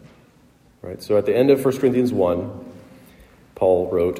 Right? 0.83 1.01
So 1.01 1.17
at 1.17 1.25
the 1.25 1.35
end 1.35 1.49
of 1.49 1.65
1 1.65 1.79
Corinthians 1.79 2.13
1, 2.13 2.73
Paul 3.55 3.89
wrote, 3.89 4.19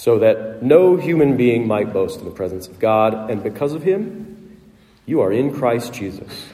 so 0.00 0.18
that 0.18 0.62
no 0.62 0.96
human 0.96 1.36
being 1.36 1.66
might 1.66 1.92
boast 1.92 2.20
in 2.20 2.24
the 2.24 2.30
presence 2.30 2.66
of 2.66 2.78
God. 2.78 3.30
And 3.30 3.42
because 3.42 3.74
of 3.74 3.82
him, 3.82 4.58
you 5.04 5.20
are 5.20 5.30
in 5.30 5.54
Christ 5.54 5.92
Jesus, 5.92 6.46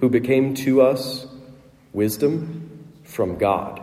who 0.00 0.10
became 0.10 0.52
to 0.56 0.82
us 0.82 1.26
wisdom 1.94 2.92
from 3.02 3.38
God, 3.38 3.82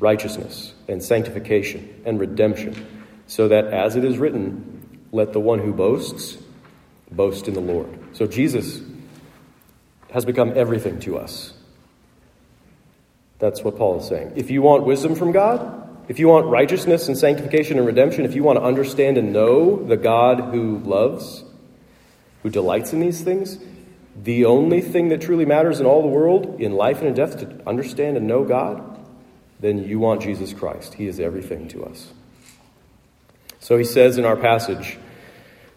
righteousness 0.00 0.74
and 0.88 1.00
sanctification 1.00 2.02
and 2.04 2.18
redemption, 2.18 2.84
so 3.28 3.46
that 3.46 3.66
as 3.66 3.94
it 3.94 4.04
is 4.04 4.18
written, 4.18 4.98
let 5.12 5.32
the 5.32 5.38
one 5.38 5.60
who 5.60 5.72
boasts 5.72 6.36
boast 7.12 7.46
in 7.46 7.54
the 7.54 7.60
Lord. 7.60 7.96
So 8.12 8.26
Jesus 8.26 8.82
has 10.10 10.24
become 10.24 10.52
everything 10.56 10.98
to 11.02 11.16
us. 11.16 11.52
That's 13.38 13.62
what 13.62 13.76
Paul 13.76 14.00
is 14.00 14.08
saying. 14.08 14.32
If 14.34 14.50
you 14.50 14.62
want 14.62 14.82
wisdom 14.82 15.14
from 15.14 15.30
God, 15.30 15.87
if 16.08 16.18
you 16.18 16.26
want 16.26 16.46
righteousness 16.46 17.06
and 17.06 17.18
sanctification 17.18 17.76
and 17.76 17.86
redemption, 17.86 18.24
if 18.24 18.34
you 18.34 18.42
want 18.42 18.58
to 18.58 18.62
understand 18.62 19.18
and 19.18 19.30
know 19.30 19.76
the 19.84 19.98
God 19.98 20.54
who 20.54 20.78
loves, 20.78 21.44
who 22.42 22.48
delights 22.48 22.94
in 22.94 23.00
these 23.00 23.20
things, 23.20 23.58
the 24.16 24.46
only 24.46 24.80
thing 24.80 25.10
that 25.10 25.20
truly 25.20 25.44
matters 25.44 25.80
in 25.80 25.86
all 25.86 26.00
the 26.00 26.08
world, 26.08 26.60
in 26.60 26.72
life 26.72 26.98
and 26.98 27.08
in 27.08 27.14
death, 27.14 27.38
to 27.40 27.68
understand 27.68 28.16
and 28.16 28.26
know 28.26 28.42
God, 28.42 28.98
then 29.60 29.84
you 29.84 29.98
want 29.98 30.22
Jesus 30.22 30.54
Christ. 30.54 30.94
He 30.94 31.06
is 31.06 31.20
everything 31.20 31.68
to 31.68 31.84
us. 31.84 32.10
So 33.60 33.76
he 33.76 33.84
says 33.84 34.16
in 34.16 34.24
our 34.24 34.36
passage, 34.36 34.98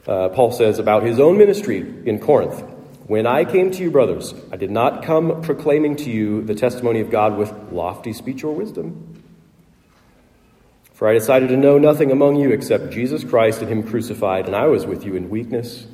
uh, 0.07 0.29
Paul 0.29 0.53
says 0.53 0.79
about 0.79 1.03
his 1.03 1.19
own 1.19 1.37
ministry 1.37 1.79
in 2.05 2.19
Corinth 2.19 2.61
When 3.05 3.27
I 3.27 3.43
came 3.43 3.69
to 3.71 3.83
you, 3.83 3.91
brothers, 3.91 4.33
I 4.49 4.55
did 4.55 4.71
not 4.71 5.03
come 5.03 5.41
proclaiming 5.41 5.97
to 5.97 6.09
you 6.09 6.41
the 6.41 6.55
testimony 6.55 7.01
of 7.01 7.11
God 7.11 7.37
with 7.37 7.51
lofty 7.71 8.13
speech 8.13 8.45
or 8.45 8.55
wisdom 8.55 9.10
for 11.01 11.07
I 11.07 11.13
decided 11.13 11.49
to 11.49 11.57
know 11.57 11.79
nothing 11.79 12.11
among 12.11 12.35
you 12.35 12.51
except 12.51 12.91
Jesus 12.91 13.23
Christ 13.23 13.63
and 13.63 13.71
Him 13.71 13.81
crucified, 13.81 14.45
and 14.45 14.55
I 14.55 14.67
was 14.67 14.85
with 14.85 15.03
you 15.03 15.15
in 15.15 15.31
weakness 15.31 15.87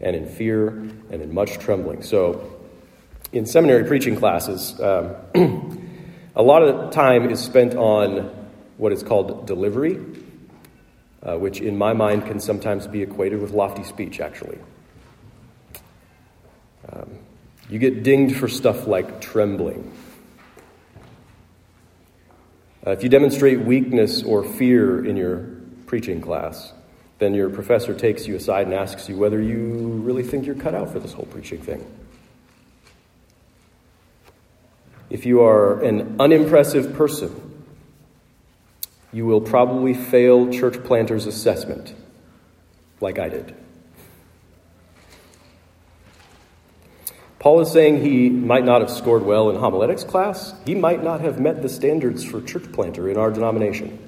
and 0.00 0.16
in 0.16 0.26
fear 0.26 0.68
and 0.68 1.20
in 1.20 1.34
much 1.34 1.58
trembling. 1.58 2.02
So, 2.02 2.50
in 3.30 3.44
seminary 3.44 3.84
preaching 3.84 4.16
classes, 4.16 4.80
um, 4.80 5.16
a 6.34 6.42
lot 6.42 6.62
of 6.62 6.94
time 6.94 7.28
is 7.28 7.40
spent 7.40 7.74
on 7.74 8.34
what 8.78 8.90
is 8.90 9.02
called 9.02 9.46
delivery, 9.46 10.02
uh, 11.22 11.36
which 11.36 11.60
in 11.60 11.76
my 11.76 11.92
mind 11.92 12.24
can 12.24 12.40
sometimes 12.40 12.86
be 12.86 13.02
equated 13.02 13.42
with 13.42 13.50
lofty 13.50 13.84
speech, 13.84 14.18
actually. 14.18 14.58
Um, 16.90 17.18
you 17.68 17.78
get 17.78 18.02
dinged 18.02 18.36
for 18.36 18.48
stuff 18.48 18.86
like 18.86 19.20
trembling 19.20 19.92
uh, 22.86 22.90
if 22.90 23.02
you 23.02 23.08
demonstrate 23.08 23.60
weakness 23.60 24.22
or 24.22 24.44
fear 24.44 25.04
in 25.04 25.16
your 25.16 25.46
preaching 25.86 26.20
class, 26.20 26.72
then 27.18 27.34
your 27.34 27.48
professor 27.48 27.94
takes 27.94 28.26
you 28.26 28.36
aside 28.36 28.66
and 28.66 28.74
asks 28.74 29.08
you 29.08 29.16
whether 29.16 29.40
you 29.40 30.00
really 30.04 30.22
think 30.22 30.44
you're 30.44 30.54
cut 30.54 30.74
out 30.74 30.92
for 30.92 30.98
this 30.98 31.12
whole 31.12 31.26
preaching 31.26 31.60
thing. 31.60 31.84
If 35.08 35.24
you 35.24 35.42
are 35.42 35.82
an 35.82 36.16
unimpressive 36.20 36.94
person, 36.94 37.64
you 39.12 39.24
will 39.26 39.40
probably 39.40 39.94
fail 39.94 40.52
church 40.52 40.82
planters' 40.84 41.26
assessment, 41.26 41.94
like 43.00 43.18
I 43.18 43.28
did. 43.28 43.54
Paul 47.44 47.60
is 47.60 47.70
saying 47.70 48.00
he 48.00 48.30
might 48.30 48.64
not 48.64 48.80
have 48.80 48.88
scored 48.88 49.22
well 49.22 49.50
in 49.50 49.56
homiletics 49.56 50.02
class. 50.02 50.54
He 50.64 50.74
might 50.74 51.04
not 51.04 51.20
have 51.20 51.38
met 51.38 51.60
the 51.60 51.68
standards 51.68 52.24
for 52.24 52.40
church 52.40 52.72
planter 52.72 53.06
in 53.10 53.18
our 53.18 53.30
denomination. 53.30 53.98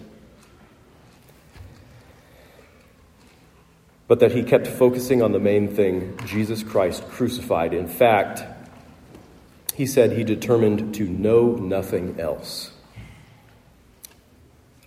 But 4.09 4.20
that 4.20 4.33
he 4.33 4.42
kept 4.42 4.66
focusing 4.66 5.20
on 5.20 5.33
the 5.33 5.38
main 5.38 5.68
thing 5.68 6.18
Jesus 6.25 6.62
Christ 6.62 7.07
crucified. 7.11 7.75
In 7.75 7.88
fact, 7.88 8.42
he 9.75 9.85
said 9.85 10.12
he 10.12 10.25
determined 10.25 10.94
to 10.94 11.05
know 11.05 11.57
nothing 11.57 12.18
else 12.18 12.70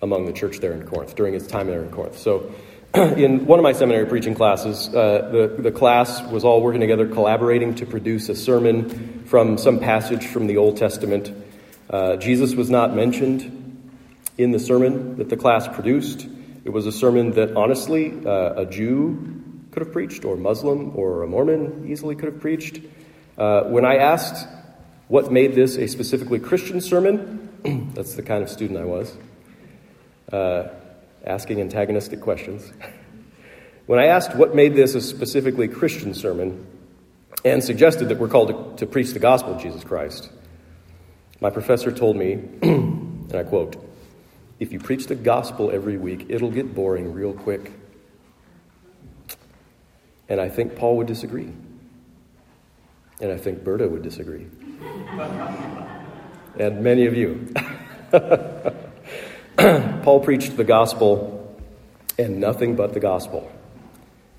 among 0.02 0.26
the 0.26 0.34
church 0.34 0.58
there 0.58 0.74
in 0.74 0.88
Corinth 0.88 1.14
during 1.16 1.36
his 1.36 1.46
time 1.46 1.68
there 1.68 1.84
in 1.84 1.92
Corinth. 1.92 2.18
So 2.18 2.52
in 2.96 3.46
one 3.46 3.60
of 3.60 3.64
my 3.64 3.72
seminary 3.72 4.08
preaching 4.08 4.34
classes, 4.34 4.88
uh, 4.90 5.30
the, 5.32 5.62
the 5.62 5.72
class 5.72 6.24
was 6.24 6.44
all 6.44 6.64
working 6.64 6.82
together, 6.82 7.08
collaborating 7.08 7.76
to 7.76 7.86
produce 7.86 8.30
a 8.30 8.36
sermon 8.36 9.24
from 9.26 9.60
some 9.60 9.80
passage 9.80 10.26
from 10.26 10.48
the 10.48 10.58
Old 10.58 10.78
Testament. 10.78 11.32
Uh, 11.88 12.16
Jesus 12.16 12.56
was 12.56 12.72
not 12.72 12.96
mentioned 12.96 13.92
in 14.40 14.50
the 14.50 14.58
sermon 14.58 15.18
that 15.18 15.30
the 15.30 15.38
class 15.38 15.68
produced. 15.68 16.28
It 16.66 16.72
was 16.72 16.88
a 16.88 16.92
sermon 16.92 17.34
that, 17.34 17.56
honestly, 17.56 18.12
uh, 18.26 18.62
a 18.62 18.66
Jew 18.66 19.44
could 19.70 19.84
have 19.84 19.94
preached, 19.94 20.26
or 20.26 20.34
a 20.34 20.40
Muslim, 20.40 20.96
or 20.96 21.22
a 21.22 21.28
Mormon 21.28 21.86
easily 21.88 22.16
could 22.16 22.34
have 22.34 22.42
preached. 22.42 22.80
Uh, 23.38 23.66
when 23.66 23.86
I 23.86 23.98
asked 23.98 24.48
what 25.10 25.32
made 25.32 25.54
this 25.54 25.78
a 25.78 25.88
specifically 25.88 26.40
Christian 26.40 26.82
sermon, 26.82 27.50
that's 27.94 28.16
the 28.16 28.24
kind 28.24 28.42
of 28.42 28.50
student 28.50 28.80
I 28.80 28.86
was 28.86 29.16
uh, 30.32 30.70
asking 31.26 31.62
antagonistic 31.62 32.22
questions. 32.22 32.72
when 33.86 34.00
I 34.00 34.06
asked 34.06 34.36
what 34.36 34.56
made 34.56 34.76
this 34.76 34.96
a 34.96 35.02
specifically 35.02 35.68
Christian 35.68 36.14
sermon 36.14 36.66
and 37.46 37.64
suggested 37.64 38.10
that 38.10 38.18
we're 38.18 38.28
called 38.28 38.78
to, 38.78 38.86
to 38.86 38.92
preach 38.92 39.12
the 39.12 39.20
gospel 39.20 39.56
of 39.56 39.62
Jesus 39.62 39.84
Christ, 39.84 40.30
my 41.42 41.50
professor 41.50 41.92
told 41.92 42.16
me, 42.18 42.34
and 42.62 43.36
I 43.36 43.44
quote, 43.44 43.78
if 44.60 44.74
you 44.74 44.80
preach 44.80 45.08
the 45.08 45.16
gospel 45.16 45.72
every 45.72 45.98
week, 45.98 46.26
it'll 46.30 46.52
get 46.52 46.76
boring 46.76 47.14
real 47.14 47.34
quick. 47.34 47.72
And 50.28 50.42
I 50.42 50.50
think 50.50 50.76
Paul 50.76 50.98
would 50.98 51.08
disagree. 51.08 51.52
And 53.22 53.32
I 53.32 53.38
think 53.38 53.64
Berta 53.64 53.88
would 53.88 54.04
disagree. 54.04 54.48
and 56.60 56.82
many 56.82 57.06
of 57.06 57.16
you. 57.16 57.54
Paul 60.04 60.22
preached 60.22 60.56
the 60.56 60.64
gospel 60.64 61.58
and 62.18 62.40
nothing 62.40 62.78
but 62.78 62.94
the 62.94 63.02
gospel. 63.02 63.52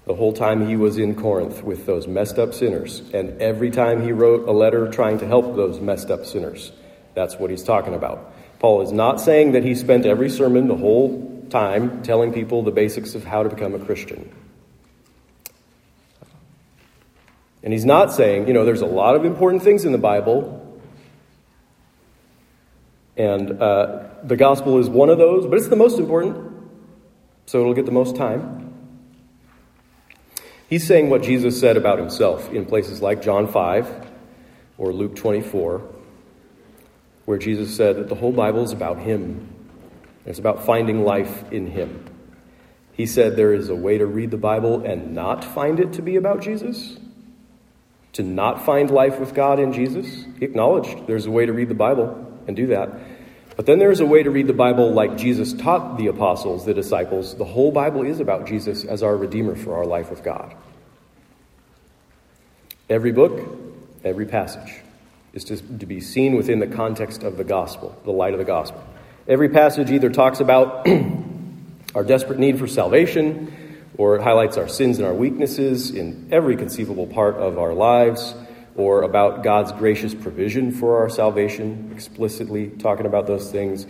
The 0.06 0.14
whole 0.14 0.32
time 0.32 0.66
he 0.66 0.76
was 0.76 0.96
in 0.96 1.14
Corinth 1.14 1.62
with 1.62 1.84
those 1.84 2.06
messed 2.06 2.38
up 2.38 2.54
sinners, 2.54 3.02
and 3.12 3.42
every 3.42 3.70
time 3.70 4.02
he 4.02 4.12
wrote 4.12 4.48
a 4.48 4.52
letter 4.52 4.90
trying 4.90 5.18
to 5.18 5.26
help 5.26 5.56
those 5.56 5.78
messed 5.78 6.10
up 6.10 6.24
sinners. 6.24 6.72
That's 7.12 7.36
what 7.36 7.50
he's 7.50 7.62
talking 7.62 7.92
about. 7.92 8.32
Paul 8.60 8.80
is 8.80 8.92
not 8.92 9.20
saying 9.20 9.52
that 9.52 9.62
he 9.62 9.74
spent 9.74 10.06
every 10.06 10.30
sermon 10.30 10.68
the 10.68 10.76
whole 10.76 11.46
time 11.50 12.02
telling 12.02 12.32
people 12.32 12.62
the 12.62 12.70
basics 12.70 13.14
of 13.14 13.22
how 13.22 13.42
to 13.42 13.50
become 13.50 13.74
a 13.74 13.78
Christian. 13.78 14.34
And 17.62 17.74
he's 17.74 17.84
not 17.84 18.12
saying, 18.14 18.48
you 18.48 18.54
know, 18.54 18.64
there's 18.64 18.80
a 18.80 18.86
lot 18.86 19.16
of 19.16 19.26
important 19.26 19.62
things 19.62 19.84
in 19.84 19.92
the 19.92 19.98
Bible, 19.98 20.80
and 23.18 23.60
uh, 23.60 24.09
the 24.24 24.36
gospel 24.36 24.78
is 24.78 24.88
one 24.88 25.08
of 25.10 25.18
those, 25.18 25.46
but 25.46 25.58
it's 25.58 25.68
the 25.68 25.76
most 25.76 25.98
important, 25.98 26.52
so 27.46 27.60
it'll 27.60 27.74
get 27.74 27.86
the 27.86 27.92
most 27.92 28.16
time. 28.16 28.72
He's 30.68 30.86
saying 30.86 31.10
what 31.10 31.22
Jesus 31.22 31.58
said 31.58 31.76
about 31.76 31.98
himself 31.98 32.50
in 32.52 32.64
places 32.64 33.02
like 33.02 33.22
John 33.22 33.48
5 33.48 34.08
or 34.78 34.92
Luke 34.92 35.16
24, 35.16 35.82
where 37.24 37.38
Jesus 37.38 37.76
said 37.76 37.96
that 37.96 38.08
the 38.08 38.14
whole 38.14 38.32
Bible 38.32 38.62
is 38.62 38.72
about 38.72 38.98
him. 38.98 39.48
It's 40.26 40.38
about 40.38 40.64
finding 40.64 41.04
life 41.04 41.50
in 41.50 41.66
him. 41.66 42.04
He 42.92 43.06
said 43.06 43.36
there 43.36 43.54
is 43.54 43.68
a 43.68 43.74
way 43.74 43.98
to 43.98 44.06
read 44.06 44.30
the 44.30 44.36
Bible 44.36 44.84
and 44.84 45.14
not 45.14 45.44
find 45.44 45.80
it 45.80 45.94
to 45.94 46.02
be 46.02 46.16
about 46.16 46.40
Jesus. 46.40 46.98
to 48.12 48.22
not 48.22 48.64
find 48.64 48.90
life 48.90 49.18
with 49.20 49.34
God 49.34 49.60
in 49.60 49.72
Jesus. 49.72 50.24
He 50.38 50.44
acknowledged 50.44 51.06
there's 51.06 51.26
a 51.26 51.30
way 51.30 51.46
to 51.46 51.52
read 51.52 51.68
the 51.68 51.74
Bible 51.74 52.26
and 52.46 52.56
do 52.56 52.66
that. 52.68 52.90
But 53.60 53.66
then 53.66 53.78
there's 53.78 54.00
a 54.00 54.06
way 54.06 54.22
to 54.22 54.30
read 54.30 54.46
the 54.46 54.54
Bible 54.54 54.90
like 54.90 55.18
Jesus 55.18 55.52
taught 55.52 55.98
the 55.98 56.06
apostles, 56.06 56.64
the 56.64 56.72
disciples. 56.72 57.36
The 57.36 57.44
whole 57.44 57.70
Bible 57.70 58.06
is 58.06 58.18
about 58.18 58.46
Jesus 58.46 58.86
as 58.86 59.02
our 59.02 59.14
Redeemer 59.14 59.54
for 59.54 59.76
our 59.76 59.84
life 59.84 60.08
with 60.08 60.24
God. 60.24 60.54
Every 62.88 63.12
book, 63.12 63.38
every 64.02 64.24
passage 64.24 64.80
is 65.34 65.44
to, 65.44 65.56
to 65.58 65.84
be 65.84 66.00
seen 66.00 66.36
within 66.36 66.58
the 66.58 66.66
context 66.68 67.22
of 67.22 67.36
the 67.36 67.44
gospel, 67.44 67.94
the 68.06 68.12
light 68.12 68.32
of 68.32 68.38
the 68.38 68.46
gospel. 68.46 68.82
Every 69.28 69.50
passage 69.50 69.90
either 69.90 70.08
talks 70.08 70.40
about 70.40 70.88
our 71.94 72.02
desperate 72.02 72.38
need 72.38 72.58
for 72.58 72.66
salvation, 72.66 73.84
or 73.98 74.16
it 74.16 74.22
highlights 74.22 74.56
our 74.56 74.68
sins 74.68 74.96
and 74.96 75.06
our 75.06 75.12
weaknesses 75.12 75.90
in 75.90 76.30
every 76.32 76.56
conceivable 76.56 77.08
part 77.08 77.34
of 77.34 77.58
our 77.58 77.74
lives, 77.74 78.34
or 78.74 79.02
about 79.02 79.42
God's 79.42 79.72
gracious 79.72 80.14
provision 80.14 80.72
for 80.72 80.98
our 81.00 81.08
salvation, 81.08 81.90
explicitly 81.94 82.68
talking 82.68 83.06
about 83.06 83.26
those 83.26 83.50
things. 83.50 83.86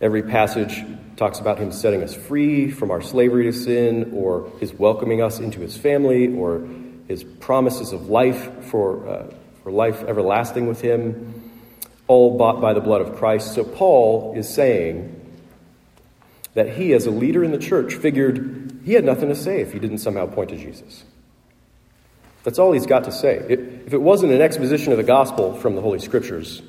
Every 0.00 0.22
passage 0.22 0.84
talks 1.16 1.38
about 1.40 1.58
Him 1.58 1.72
setting 1.72 2.02
us 2.02 2.14
free 2.14 2.70
from 2.70 2.90
our 2.90 3.02
slavery 3.02 3.44
to 3.44 3.52
sin, 3.52 4.12
or 4.14 4.52
His 4.60 4.72
welcoming 4.72 5.22
us 5.22 5.38
into 5.38 5.60
His 5.60 5.76
family, 5.76 6.28
or 6.28 6.66
His 7.08 7.24
promises 7.24 7.92
of 7.92 8.08
life 8.08 8.64
for, 8.66 9.08
uh, 9.08 9.34
for 9.62 9.72
life 9.72 10.02
everlasting 10.04 10.68
with 10.68 10.80
Him, 10.80 11.50
all 12.06 12.38
bought 12.38 12.60
by 12.60 12.72
the 12.72 12.80
blood 12.80 13.00
of 13.00 13.16
Christ. 13.16 13.54
So 13.54 13.64
Paul 13.64 14.34
is 14.36 14.48
saying 14.48 15.14
that 16.54 16.70
he, 16.70 16.92
as 16.92 17.06
a 17.06 17.10
leader 17.10 17.44
in 17.44 17.52
the 17.52 17.58
church, 17.58 17.94
figured 17.94 18.80
he 18.84 18.94
had 18.94 19.04
nothing 19.04 19.28
to 19.28 19.34
say 19.36 19.60
if 19.60 19.72
he 19.72 19.78
didn't 19.78 19.98
somehow 19.98 20.26
point 20.26 20.50
to 20.50 20.56
Jesus. 20.56 21.04
That's 22.48 22.58
all 22.58 22.72
he's 22.72 22.86
got 22.86 23.04
to 23.04 23.12
say. 23.12 23.36
If 23.46 23.92
it 23.92 24.00
wasn't 24.00 24.32
an 24.32 24.40
exposition 24.40 24.90
of 24.90 24.96
the 24.96 25.04
gospel 25.04 25.52
from 25.52 25.74
the 25.74 25.82
Holy 25.82 25.98
Scriptures, 25.98 26.62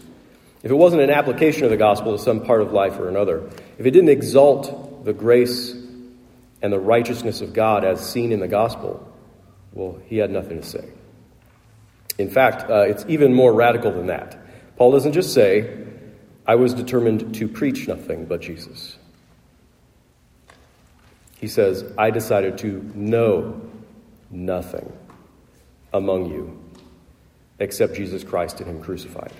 if 0.61 0.69
it 0.69 0.75
wasn't 0.75 1.03
an 1.03 1.09
application 1.09 1.63
of 1.63 1.69
the 1.69 1.77
gospel 1.77 2.17
to 2.17 2.21
some 2.21 2.41
part 2.41 2.59
of 2.59 2.73
life 2.73 2.99
or 2.99 3.07
another, 3.07 3.49
if 3.77 3.85
it 3.85 3.91
didn't 3.91 4.09
exalt 4.09 5.05
the 5.05 5.13
grace 5.13 5.71
and 6.61 6.73
the 6.73 6.79
righteousness 6.81 7.39
of 7.39 7.53
God 7.53 7.85
as 7.85 8.05
seen 8.05 8.33
in 8.33 8.41
the 8.41 8.47
gospel, 8.49 9.09
well, 9.71 9.97
he 10.05 10.17
had 10.17 10.31
nothing 10.31 10.59
to 10.59 10.67
say. 10.67 10.83
In 12.17 12.29
fact, 12.29 12.69
uh, 12.69 12.81
it's 12.81 13.05
even 13.07 13.33
more 13.33 13.53
radical 13.53 13.93
than 13.93 14.07
that. 14.07 14.37
Paul 14.75 14.91
doesn't 14.91 15.13
just 15.13 15.33
say, 15.33 15.81
I 16.45 16.55
was 16.55 16.73
determined 16.73 17.35
to 17.35 17.47
preach 17.47 17.87
nothing 17.87 18.25
but 18.25 18.41
Jesus. 18.41 18.97
He 21.39 21.47
says, 21.47 21.89
I 21.97 22.09
decided 22.09 22.57
to 22.57 22.91
know 22.93 23.61
nothing 24.29 24.91
among 25.93 26.31
you 26.31 26.59
except 27.59 27.95
Jesus 27.95 28.23
Christ 28.23 28.59
and 28.61 28.69
Him 28.69 28.81
crucified. 28.81 29.31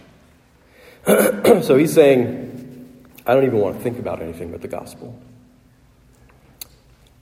so 1.64 1.78
he's 1.78 1.94
saying, 1.94 3.06
I 3.26 3.34
don't 3.34 3.46
even 3.46 3.60
want 3.60 3.78
to 3.78 3.84
think 3.84 4.00
about 4.00 4.22
anything 4.22 4.52
but 4.52 4.62
the 4.62 4.68
gospel. 4.68 5.20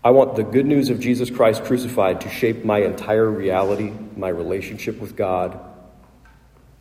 I 0.04 0.12
want 0.12 0.36
the 0.36 0.44
good 0.44 0.66
news 0.66 0.90
of 0.90 1.00
Jesus 1.00 1.30
Christ 1.30 1.64
crucified 1.64 2.22
to 2.22 2.30
shape 2.30 2.64
my 2.64 2.80
entire 2.80 3.30
reality, 3.30 3.92
my 4.16 4.30
relationship 4.30 5.00
with 5.00 5.16
God, 5.16 5.60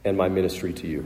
and 0.04 0.16
my 0.16 0.28
ministry 0.28 0.72
to 0.74 0.86
you. 0.86 1.04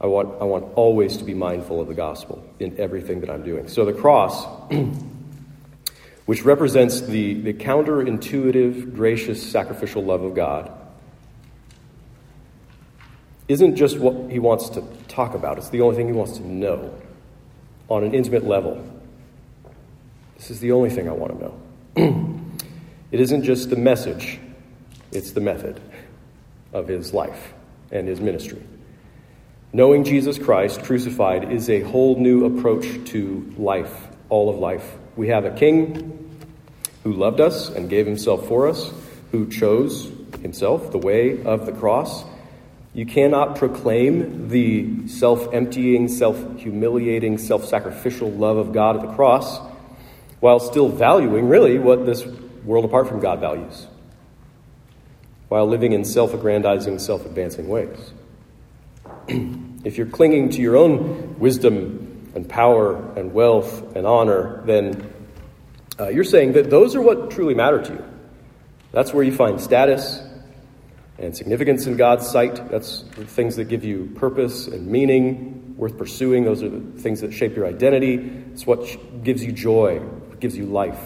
I 0.00 0.06
want, 0.06 0.40
I 0.40 0.44
want 0.44 0.72
always 0.74 1.16
to 1.18 1.24
be 1.24 1.34
mindful 1.34 1.80
of 1.80 1.88
the 1.88 1.94
gospel 1.94 2.44
in 2.60 2.78
everything 2.78 3.20
that 3.20 3.30
I'm 3.30 3.42
doing. 3.42 3.68
So 3.68 3.84
the 3.84 3.92
cross, 3.92 4.46
which 6.28 6.44
represents 6.44 7.00
the, 7.00 7.32
the 7.40 7.54
counterintuitive, 7.54 8.94
gracious, 8.94 9.42
sacrificial 9.42 10.04
love 10.04 10.22
of 10.22 10.34
God, 10.34 10.70
isn't 13.48 13.76
just 13.76 13.98
what 13.98 14.30
he 14.30 14.38
wants 14.38 14.68
to 14.68 14.82
talk 15.08 15.32
about, 15.32 15.56
it's 15.56 15.70
the 15.70 15.80
only 15.80 15.96
thing 15.96 16.06
he 16.06 16.12
wants 16.12 16.36
to 16.36 16.46
know 16.46 16.92
on 17.88 18.04
an 18.04 18.12
intimate 18.12 18.44
level. 18.44 18.86
This 20.36 20.50
is 20.50 20.60
the 20.60 20.72
only 20.72 20.90
thing 20.90 21.08
I 21.08 21.12
want 21.12 21.32
to 21.32 22.02
know. 22.02 22.40
it 23.10 23.20
isn't 23.20 23.44
just 23.44 23.70
the 23.70 23.76
message, 23.76 24.38
it's 25.12 25.32
the 25.32 25.40
method 25.40 25.80
of 26.74 26.88
his 26.88 27.14
life 27.14 27.54
and 27.90 28.06
his 28.06 28.20
ministry. 28.20 28.62
Knowing 29.72 30.04
Jesus 30.04 30.38
Christ 30.38 30.82
crucified 30.82 31.50
is 31.50 31.70
a 31.70 31.80
whole 31.80 32.20
new 32.20 32.44
approach 32.44 33.02
to 33.12 33.50
life, 33.56 34.08
all 34.28 34.50
of 34.50 34.58
life. 34.58 34.98
We 35.18 35.26
have 35.30 35.44
a 35.44 35.50
king 35.50 36.38
who 37.02 37.12
loved 37.12 37.40
us 37.40 37.70
and 37.70 37.90
gave 37.90 38.06
himself 38.06 38.46
for 38.46 38.68
us, 38.68 38.92
who 39.32 39.50
chose 39.50 40.12
himself, 40.42 40.92
the 40.92 40.98
way 40.98 41.42
of 41.42 41.66
the 41.66 41.72
cross. 41.72 42.24
You 42.94 43.04
cannot 43.04 43.56
proclaim 43.56 44.48
the 44.48 45.08
self 45.08 45.52
emptying, 45.52 46.06
self 46.06 46.60
humiliating, 46.60 47.38
self 47.38 47.64
sacrificial 47.64 48.30
love 48.30 48.58
of 48.58 48.72
God 48.72 48.94
at 48.94 49.02
the 49.02 49.12
cross 49.16 49.58
while 50.38 50.60
still 50.60 50.88
valuing, 50.88 51.48
really, 51.48 51.80
what 51.80 52.06
this 52.06 52.24
world 52.64 52.84
apart 52.84 53.08
from 53.08 53.18
God 53.18 53.40
values, 53.40 53.88
while 55.48 55.66
living 55.66 55.94
in 55.94 56.04
self 56.04 56.32
aggrandizing, 56.32 57.00
self 57.00 57.26
advancing 57.26 57.66
ways. 57.66 58.12
if 59.84 59.98
you're 59.98 60.06
clinging 60.06 60.50
to 60.50 60.62
your 60.62 60.76
own 60.76 61.40
wisdom 61.40 62.08
and 62.34 62.48
power 62.48 62.96
and 63.16 63.32
wealth 63.32 63.96
and 63.96 64.06
honor, 64.06 64.62
then 64.64 65.07
uh, 66.00 66.08
you're 66.08 66.24
saying 66.24 66.52
that 66.52 66.70
those 66.70 66.94
are 66.94 67.00
what 67.00 67.30
truly 67.30 67.54
matter 67.54 67.82
to 67.82 67.92
you. 67.92 68.04
That's 68.92 69.12
where 69.12 69.24
you 69.24 69.32
find 69.32 69.60
status 69.60 70.20
and 71.18 71.36
significance 71.36 71.86
in 71.86 71.96
God's 71.96 72.28
sight. 72.28 72.70
That's 72.70 73.02
the 73.16 73.24
things 73.26 73.56
that 73.56 73.64
give 73.64 73.84
you 73.84 74.10
purpose 74.14 74.66
and 74.66 74.86
meaning 74.86 75.74
worth 75.76 75.98
pursuing. 75.98 76.44
Those 76.44 76.62
are 76.62 76.68
the 76.68 77.00
things 77.00 77.20
that 77.20 77.32
shape 77.32 77.56
your 77.56 77.66
identity. 77.66 78.14
It's 78.52 78.66
what 78.66 79.24
gives 79.24 79.44
you 79.44 79.52
joy, 79.52 80.00
gives 80.40 80.56
you 80.56 80.66
life. 80.66 81.00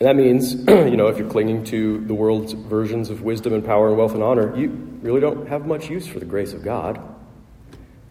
And 0.00 0.08
that 0.08 0.16
means, 0.16 0.54
you 0.68 0.96
know, 0.96 1.06
if 1.06 1.18
you're 1.18 1.30
clinging 1.30 1.64
to 1.64 2.04
the 2.06 2.14
world's 2.14 2.52
versions 2.52 3.10
of 3.10 3.22
wisdom 3.22 3.52
and 3.52 3.64
power 3.64 3.88
and 3.88 3.96
wealth 3.96 4.14
and 4.14 4.22
honor, 4.22 4.56
you 4.56 4.68
really 5.02 5.20
don't 5.20 5.48
have 5.48 5.66
much 5.66 5.88
use 5.88 6.06
for 6.06 6.18
the 6.18 6.24
grace 6.24 6.52
of 6.52 6.62
God. 6.62 7.13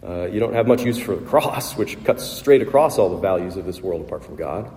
Uh, 0.05 0.25
you 0.25 0.39
don't 0.39 0.53
have 0.53 0.67
much 0.67 0.83
use 0.83 0.99
for 0.99 1.15
the 1.15 1.25
cross, 1.25 1.73
which 1.77 2.03
cuts 2.03 2.23
straight 2.23 2.61
across 2.61 2.97
all 2.97 3.09
the 3.09 3.21
values 3.21 3.55
of 3.55 3.65
this 3.65 3.81
world 3.81 4.01
apart 4.01 4.23
from 4.23 4.35
God. 4.35 4.71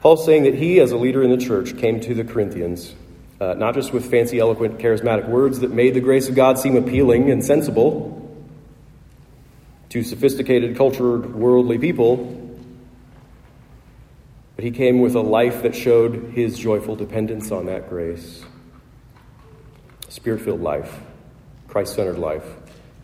Paul's 0.00 0.24
saying 0.24 0.44
that 0.44 0.54
he, 0.54 0.80
as 0.80 0.90
a 0.90 0.96
leader 0.96 1.22
in 1.22 1.30
the 1.30 1.36
church, 1.36 1.76
came 1.76 2.00
to 2.00 2.14
the 2.14 2.24
Corinthians 2.24 2.94
uh, 3.42 3.54
not 3.54 3.74
just 3.74 3.92
with 3.92 4.08
fancy, 4.08 4.38
eloquent, 4.38 4.78
charismatic 4.78 5.28
words 5.28 5.60
that 5.60 5.72
made 5.72 5.94
the 5.94 6.00
grace 6.00 6.28
of 6.28 6.36
God 6.36 6.60
seem 6.60 6.76
appealing 6.76 7.28
and 7.28 7.44
sensible 7.44 8.18
to 9.88 10.04
sophisticated, 10.04 10.76
cultured, 10.76 11.34
worldly 11.34 11.76
people, 11.76 12.38
but 14.54 14.64
he 14.64 14.70
came 14.70 15.00
with 15.00 15.16
a 15.16 15.20
life 15.20 15.62
that 15.62 15.74
showed 15.74 16.32
his 16.34 16.56
joyful 16.56 16.94
dependence 16.94 17.50
on 17.50 17.66
that 17.66 17.88
grace. 17.88 18.44
Spirit 20.08 20.42
filled 20.42 20.60
life, 20.60 21.00
Christ 21.66 21.96
centered 21.96 22.18
life, 22.18 22.44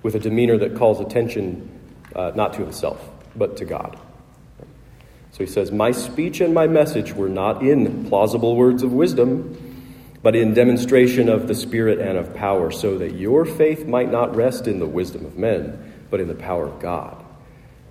with 0.08 0.14
a 0.14 0.18
demeanor 0.18 0.56
that 0.56 0.74
calls 0.74 1.00
attention 1.00 1.68
uh, 2.16 2.32
not 2.34 2.54
to 2.54 2.62
himself, 2.62 3.06
but 3.36 3.58
to 3.58 3.66
God. 3.66 3.98
So 5.32 5.40
he 5.40 5.46
says, 5.46 5.70
My 5.70 5.90
speech 5.90 6.40
and 6.40 6.54
my 6.54 6.66
message 6.66 7.12
were 7.12 7.28
not 7.28 7.62
in 7.62 8.08
plausible 8.08 8.56
words 8.56 8.82
of 8.82 8.90
wisdom, 8.90 9.84
but 10.22 10.34
in 10.34 10.54
demonstration 10.54 11.28
of 11.28 11.46
the 11.46 11.54
Spirit 11.54 11.98
and 11.98 12.16
of 12.16 12.34
power, 12.34 12.70
so 12.70 12.96
that 12.96 13.16
your 13.16 13.44
faith 13.44 13.86
might 13.86 14.10
not 14.10 14.34
rest 14.34 14.66
in 14.66 14.78
the 14.78 14.86
wisdom 14.86 15.26
of 15.26 15.36
men, 15.36 15.92
but 16.08 16.20
in 16.20 16.28
the 16.28 16.34
power 16.34 16.66
of 16.66 16.80
God. 16.80 17.22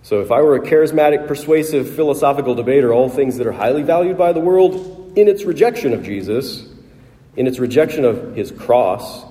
So, 0.02 0.20
if 0.22 0.32
I 0.32 0.42
were 0.42 0.56
a 0.56 0.62
charismatic, 0.62 1.28
persuasive, 1.28 1.96
philosophical 1.96 2.56
debater, 2.56 2.92
all 2.92 3.10
things 3.10 3.38
that 3.38 3.46
are 3.46 3.52
highly 3.52 3.84
valued 3.84 4.18
by 4.18 4.34
the 4.34 4.40
world 4.40 5.14
in 5.16 5.28
its 5.28 5.44
rejection 5.44 5.94
of 5.94 6.02
Jesus, 6.02 6.68
in 7.36 7.46
its 7.46 7.60
rejection 7.60 8.06
of 8.06 8.36
his 8.36 8.50
cross, 8.50 9.24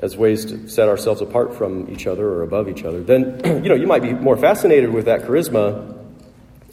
as 0.00 0.16
ways 0.16 0.44
to 0.46 0.68
set 0.68 0.88
ourselves 0.88 1.20
apart 1.20 1.54
from 1.54 1.90
each 1.90 2.06
other 2.06 2.26
or 2.26 2.42
above 2.42 2.68
each 2.68 2.84
other, 2.84 3.02
then 3.02 3.40
you 3.64 3.68
know 3.68 3.74
you 3.74 3.86
might 3.86 4.02
be 4.02 4.12
more 4.12 4.36
fascinated 4.36 4.92
with 4.92 5.06
that 5.06 5.22
charisma 5.22 5.96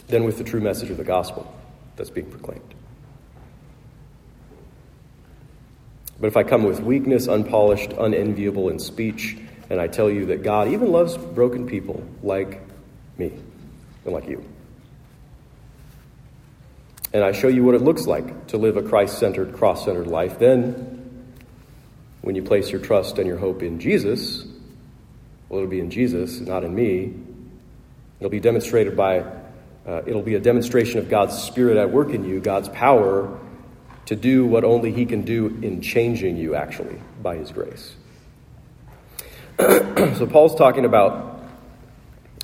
than 0.08 0.24
with 0.24 0.38
the 0.38 0.44
true 0.44 0.62
message 0.62 0.90
of 0.90 0.98
the 0.98 1.04
gospel 1.04 1.52
that's 1.96 2.10
being 2.10 2.30
proclaimed. 2.30 2.76
But 6.20 6.28
if 6.28 6.38
I 6.38 6.44
come 6.44 6.64
with 6.64 6.80
weakness, 6.80 7.28
unpolished, 7.28 7.92
unenviable 7.92 8.70
in 8.70 8.80
speech, 8.80 9.38
and 9.70 9.82
I 9.82 9.88
tell 9.88 10.10
you 10.10 10.28
that 10.28 10.44
God 10.44 10.70
even 10.70 10.92
loves 10.92 11.18
broken 11.18 11.68
people 11.68 12.04
like 12.24 12.62
me 13.18 13.34
and 14.06 14.14
like 14.14 14.28
you. 14.28 14.46
And 17.14 17.24
I 17.24 17.32
show 17.32 17.48
you 17.48 17.64
what 17.64 17.76
it 17.76 17.82
looks 17.82 18.06
like 18.06 18.48
to 18.48 18.58
live 18.58 18.78
a 18.78 18.84
Christ 18.84 19.20
centered, 19.20 19.54
cross 19.54 19.86
centered 19.86 20.08
life. 20.08 20.38
Then, 20.38 20.95
when 22.26 22.36
you 22.36 22.42
place 22.42 22.72
your 22.72 22.82
trust 22.82 23.20
and 23.20 23.28
your 23.28 23.38
hope 23.38 23.62
in 23.62 23.80
Jesus, 23.80 24.48
well, 25.48 25.60
it'll 25.60 25.70
be 25.70 25.80
in 25.80 25.92
Jesus, 25.92 26.40
not 26.40 26.64
in 26.64 26.74
me. 26.74 27.14
It'll 28.20 28.32
be 28.32 28.40
demonstrated 28.40 28.98
by 28.98 29.24
Uh, 29.86 30.02
it'll 30.08 30.24
be 30.24 30.34
a 30.34 30.40
demonstration 30.40 30.98
of 30.98 31.10
God's 31.10 31.38
Spirit 31.38 31.78
at 31.78 31.92
work 31.92 32.10
in 32.10 32.26
you, 32.26 32.40
God's 32.40 32.70
power 32.70 33.40
to 34.08 34.16
do 34.16 34.44
what 34.48 34.64
only 34.64 34.92
He 34.92 35.06
can 35.06 35.22
do 35.22 35.46
in 35.62 35.80
changing 35.80 36.38
you, 36.38 36.56
actually, 36.56 37.00
by 37.22 37.36
His 37.36 37.52
grace. 37.52 37.96
so, 39.60 40.26
Paul's 40.26 40.56
talking 40.56 40.86
about 40.86 41.44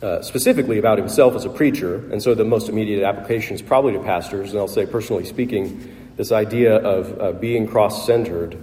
uh, 0.03 0.21
specifically 0.21 0.77
about 0.77 0.99
himself 0.99 1.33
as 1.35 1.45
a 1.45 1.49
preacher, 1.49 1.95
and 2.11 2.21
so 2.21 2.35
the 2.35 2.45
most 2.45 2.69
immediate 2.69 3.03
application 3.03 3.55
is 3.55 3.61
probably 3.63 3.93
to 3.93 3.99
pastors, 3.99 4.51
and 4.51 4.59
I'll 4.59 4.67
say, 4.67 4.85
personally 4.85 5.25
speaking, 5.25 6.13
this 6.17 6.31
idea 6.31 6.75
of 6.75 7.19
uh, 7.19 7.31
being 7.31 7.67
cross 7.67 8.05
centered, 8.05 8.55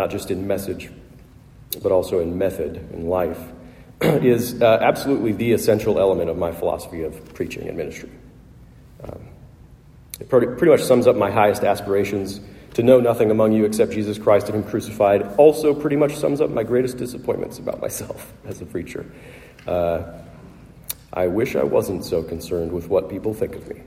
not 0.00 0.08
just 0.08 0.30
in 0.30 0.46
message, 0.46 0.90
but 1.82 1.92
also 1.92 2.20
in 2.20 2.38
method 2.38 2.76
in 2.94 3.06
life, 3.06 3.38
is 4.00 4.62
uh, 4.62 4.78
absolutely 4.80 5.32
the 5.32 5.52
essential 5.52 6.00
element 6.00 6.30
of 6.30 6.38
my 6.38 6.52
philosophy 6.52 7.02
of 7.02 7.34
preaching 7.34 7.68
and 7.68 7.76
ministry. 7.76 8.08
Um, 9.04 9.28
it 10.18 10.30
pretty, 10.30 10.70
much 10.70 10.82
sums 10.82 11.06
up 11.06 11.16
my 11.16 11.30
highest 11.30 11.64
aspirations 11.64 12.40
to 12.72 12.82
know 12.82 12.98
nothing 12.98 13.30
among 13.30 13.52
you 13.52 13.66
except 13.66 13.92
Jesus 13.92 14.16
Christ 14.16 14.46
and 14.48 14.56
Him 14.56 14.64
crucified. 14.64 15.22
Also, 15.36 15.74
pretty 15.74 15.96
much 15.96 16.16
sums 16.16 16.40
up 16.40 16.48
my 16.48 16.62
greatest 16.62 16.96
disappointments 16.96 17.58
about 17.58 17.78
myself 17.86 18.32
as 18.46 18.62
a 18.62 18.64
preacher. 18.64 19.04
Uh, 19.66 20.02
I 21.12 21.26
wish 21.26 21.56
I 21.56 21.64
wasn't 21.64 22.06
so 22.06 22.22
concerned 22.22 22.72
with 22.72 22.88
what 22.88 23.10
people 23.10 23.34
think 23.34 23.54
of 23.54 23.68
me 23.68 23.82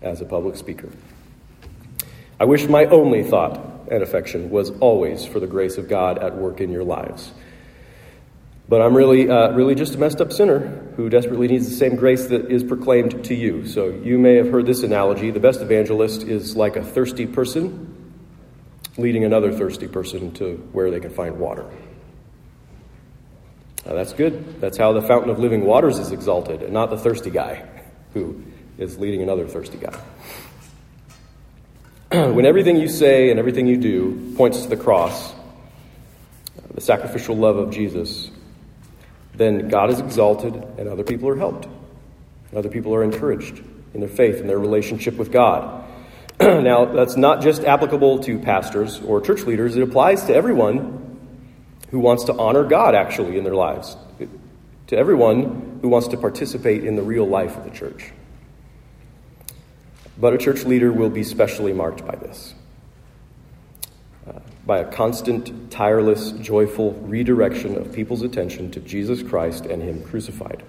as 0.00 0.20
a 0.20 0.24
public 0.24 0.54
speaker. 0.54 0.90
I 2.38 2.44
wish 2.44 2.68
my 2.68 2.84
only 2.84 3.24
thought 3.24 3.69
and 3.90 4.02
affection 4.02 4.50
was 4.50 4.70
always 4.78 5.26
for 5.26 5.40
the 5.40 5.46
grace 5.46 5.76
of 5.78 5.88
God 5.88 6.18
at 6.18 6.36
work 6.36 6.60
in 6.60 6.70
your 6.70 6.84
lives. 6.84 7.32
But 8.68 8.82
I'm 8.82 8.96
really, 8.96 9.28
uh, 9.28 9.50
really 9.50 9.74
just 9.74 9.96
a 9.96 9.98
messed 9.98 10.20
up 10.20 10.32
sinner 10.32 10.60
who 10.96 11.08
desperately 11.08 11.48
needs 11.48 11.68
the 11.68 11.74
same 11.74 11.96
grace 11.96 12.28
that 12.28 12.52
is 12.52 12.62
proclaimed 12.62 13.24
to 13.24 13.34
you. 13.34 13.66
So 13.66 13.88
you 13.88 14.16
may 14.16 14.36
have 14.36 14.48
heard 14.50 14.64
this 14.64 14.84
analogy. 14.84 15.32
The 15.32 15.40
best 15.40 15.60
evangelist 15.60 16.22
is 16.22 16.56
like 16.56 16.76
a 16.76 16.84
thirsty 16.84 17.26
person 17.26 17.96
leading 18.96 19.24
another 19.24 19.52
thirsty 19.52 19.88
person 19.88 20.32
to 20.34 20.56
where 20.72 20.90
they 20.90 21.00
can 21.00 21.10
find 21.10 21.38
water. 21.38 21.64
Now, 23.86 23.94
that's 23.94 24.12
good. 24.12 24.60
That's 24.60 24.76
how 24.76 24.92
the 24.92 25.02
fountain 25.02 25.30
of 25.30 25.38
living 25.38 25.64
waters 25.64 25.98
is 25.98 26.12
exalted, 26.12 26.62
and 26.62 26.72
not 26.72 26.90
the 26.90 26.98
thirsty 26.98 27.30
guy 27.30 27.66
who 28.12 28.42
is 28.78 28.98
leading 28.98 29.22
another 29.22 29.46
thirsty 29.48 29.78
guy. 29.78 29.98
when 32.12 32.44
everything 32.44 32.74
you 32.74 32.88
say 32.88 33.30
and 33.30 33.38
everything 33.38 33.68
you 33.68 33.76
do 33.76 34.34
points 34.36 34.62
to 34.62 34.68
the 34.68 34.76
cross, 34.76 35.32
the 36.74 36.80
sacrificial 36.80 37.36
love 37.36 37.56
of 37.56 37.70
Jesus, 37.70 38.32
then 39.34 39.68
God 39.68 39.90
is 39.90 40.00
exalted 40.00 40.54
and 40.76 40.88
other 40.88 41.04
people 41.04 41.28
are 41.28 41.36
helped. 41.36 41.68
Other 42.52 42.68
people 42.68 42.96
are 42.96 43.04
encouraged 43.04 43.62
in 43.94 44.00
their 44.00 44.08
faith 44.08 44.40
and 44.40 44.50
their 44.50 44.58
relationship 44.58 45.14
with 45.18 45.30
God. 45.30 45.84
now, 46.40 46.86
that's 46.86 47.16
not 47.16 47.42
just 47.42 47.62
applicable 47.62 48.18
to 48.24 48.40
pastors 48.40 49.00
or 49.02 49.20
church 49.20 49.42
leaders, 49.42 49.76
it 49.76 49.82
applies 49.84 50.24
to 50.24 50.34
everyone 50.34 51.16
who 51.92 52.00
wants 52.00 52.24
to 52.24 52.32
honor 52.36 52.64
God 52.64 52.96
actually 52.96 53.38
in 53.38 53.44
their 53.44 53.54
lives, 53.54 53.96
to 54.88 54.96
everyone 54.96 55.78
who 55.80 55.88
wants 55.88 56.08
to 56.08 56.16
participate 56.16 56.82
in 56.82 56.96
the 56.96 57.02
real 57.02 57.28
life 57.28 57.56
of 57.56 57.62
the 57.62 57.70
church. 57.70 58.10
But 60.20 60.34
a 60.34 60.38
church 60.38 60.64
leader 60.64 60.92
will 60.92 61.10
be 61.10 61.24
specially 61.24 61.72
marked 61.72 62.06
by 62.06 62.14
this 62.16 62.54
uh, 64.28 64.40
by 64.66 64.78
a 64.78 64.92
constant, 64.92 65.70
tireless, 65.70 66.32
joyful 66.32 66.92
redirection 66.92 67.76
of 67.76 67.92
people's 67.92 68.22
attention 68.22 68.70
to 68.72 68.80
Jesus 68.80 69.22
Christ 69.22 69.64
and 69.64 69.82
Him 69.82 70.02
crucified. 70.04 70.62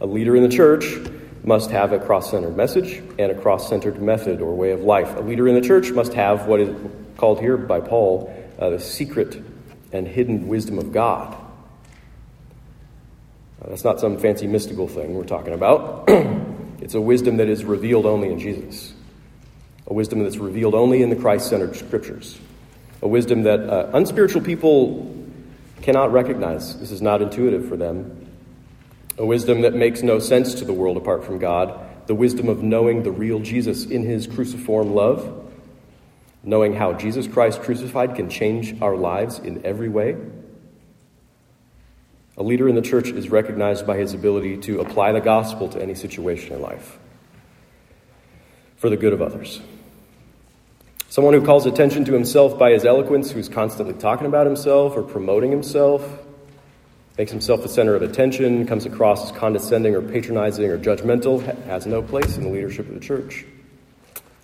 A 0.00 0.06
leader 0.06 0.36
in 0.36 0.42
the 0.42 0.48
church 0.48 0.94
must 1.42 1.70
have 1.70 1.92
a 1.92 1.98
cross 1.98 2.30
centered 2.30 2.56
message 2.56 3.02
and 3.18 3.32
a 3.32 3.34
cross 3.34 3.68
centered 3.68 4.02
method 4.02 4.42
or 4.42 4.54
way 4.54 4.72
of 4.72 4.82
life. 4.82 5.16
A 5.16 5.20
leader 5.20 5.48
in 5.48 5.54
the 5.54 5.66
church 5.66 5.90
must 5.90 6.12
have 6.12 6.46
what 6.46 6.60
is 6.60 6.76
called 7.16 7.40
here 7.40 7.56
by 7.56 7.80
Paul 7.80 8.32
uh, 8.58 8.70
the 8.70 8.80
secret 8.80 9.42
and 9.92 10.06
hidden 10.06 10.48
wisdom 10.48 10.78
of 10.78 10.92
God. 10.92 11.34
Uh, 13.62 13.70
that's 13.70 13.84
not 13.84 14.00
some 14.00 14.18
fancy 14.18 14.46
mystical 14.46 14.86
thing 14.86 15.14
we're 15.14 15.24
talking 15.24 15.54
about. 15.54 16.04
it's 16.80 16.94
a 16.94 17.00
wisdom 17.00 17.38
that 17.38 17.48
is 17.48 17.64
revealed 17.64 18.06
only 18.06 18.30
in 18.30 18.38
Jesus, 18.38 18.92
a 19.88 19.92
wisdom 19.92 20.22
that's 20.22 20.36
revealed 20.36 20.76
only 20.76 21.02
in 21.02 21.10
the 21.10 21.16
Christ 21.16 21.48
centered 21.48 21.74
scriptures, 21.74 22.38
a 23.02 23.08
wisdom 23.08 23.42
that 23.42 23.60
uh, 23.60 23.90
unspiritual 23.92 24.42
people 24.42 25.12
cannot 25.82 26.12
recognize. 26.12 26.78
This 26.78 26.92
is 26.92 27.02
not 27.02 27.20
intuitive 27.20 27.68
for 27.68 27.76
them. 27.76 28.30
A 29.16 29.26
wisdom 29.26 29.62
that 29.62 29.74
makes 29.74 30.02
no 30.02 30.20
sense 30.20 30.54
to 30.54 30.64
the 30.64 30.72
world 30.72 30.96
apart 30.96 31.24
from 31.24 31.40
God, 31.40 32.06
the 32.06 32.14
wisdom 32.14 32.48
of 32.48 32.62
knowing 32.62 33.02
the 33.02 33.10
real 33.10 33.40
Jesus 33.40 33.84
in 33.84 34.04
his 34.04 34.28
cruciform 34.28 34.94
love 34.94 35.48
knowing 36.42 36.74
how 36.74 36.92
Jesus 36.92 37.26
Christ 37.26 37.62
crucified 37.62 38.14
can 38.14 38.30
change 38.30 38.80
our 38.80 38.96
lives 38.96 39.38
in 39.38 39.64
every 39.66 39.88
way. 39.88 40.16
A 42.36 42.42
leader 42.42 42.68
in 42.68 42.74
the 42.74 42.82
church 42.82 43.08
is 43.08 43.28
recognized 43.28 43.86
by 43.86 43.96
his 43.96 44.14
ability 44.14 44.58
to 44.58 44.80
apply 44.80 45.12
the 45.12 45.20
gospel 45.20 45.68
to 45.70 45.82
any 45.82 45.94
situation 45.94 46.54
in 46.54 46.62
life 46.62 46.98
for 48.76 48.88
the 48.88 48.96
good 48.96 49.12
of 49.12 49.20
others. 49.20 49.60
Someone 51.10 51.32
who 51.32 51.42
calls 51.44 51.64
attention 51.64 52.04
to 52.04 52.12
himself 52.12 52.58
by 52.58 52.72
his 52.72 52.84
eloquence, 52.84 53.30
who's 53.30 53.48
constantly 53.48 53.94
talking 53.94 54.26
about 54.26 54.44
himself 54.44 54.94
or 54.94 55.02
promoting 55.02 55.50
himself, 55.50 56.06
makes 57.16 57.30
himself 57.30 57.62
the 57.62 57.68
center 57.68 57.94
of 57.94 58.02
attention, 58.02 58.66
comes 58.66 58.84
across 58.84 59.24
as 59.24 59.36
condescending 59.36 59.94
or 59.94 60.02
patronizing 60.02 60.66
or 60.66 60.78
judgmental, 60.78 61.42
has 61.64 61.86
no 61.86 62.02
place 62.02 62.36
in 62.36 62.44
the 62.44 62.50
leadership 62.50 62.86
of 62.88 62.94
the 62.94 63.00
church. 63.00 63.46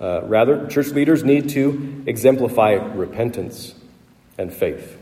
Uh, 0.00 0.22
rather, 0.24 0.66
church 0.66 0.88
leaders 0.88 1.22
need 1.22 1.50
to 1.50 2.02
exemplify 2.06 2.72
repentance 2.72 3.74
and 4.38 4.50
faith. 4.50 4.98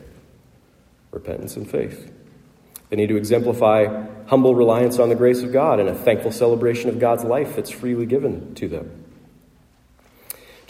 Repentance 1.12 1.56
and 1.56 1.70
faith. 1.70 2.12
They 2.90 2.96
need 2.96 3.08
to 3.08 3.16
exemplify 3.16 4.04
humble 4.26 4.56
reliance 4.56 4.98
on 4.98 5.10
the 5.10 5.14
grace 5.14 5.42
of 5.42 5.52
God 5.52 5.78
and 5.78 5.88
a 5.88 5.94
thankful 5.94 6.32
celebration 6.32 6.88
of 6.88 6.98
God's 6.98 7.22
life 7.22 7.54
that's 7.54 7.70
freely 7.70 8.04
given 8.04 8.54
to 8.56 8.66
them. 8.66 9.01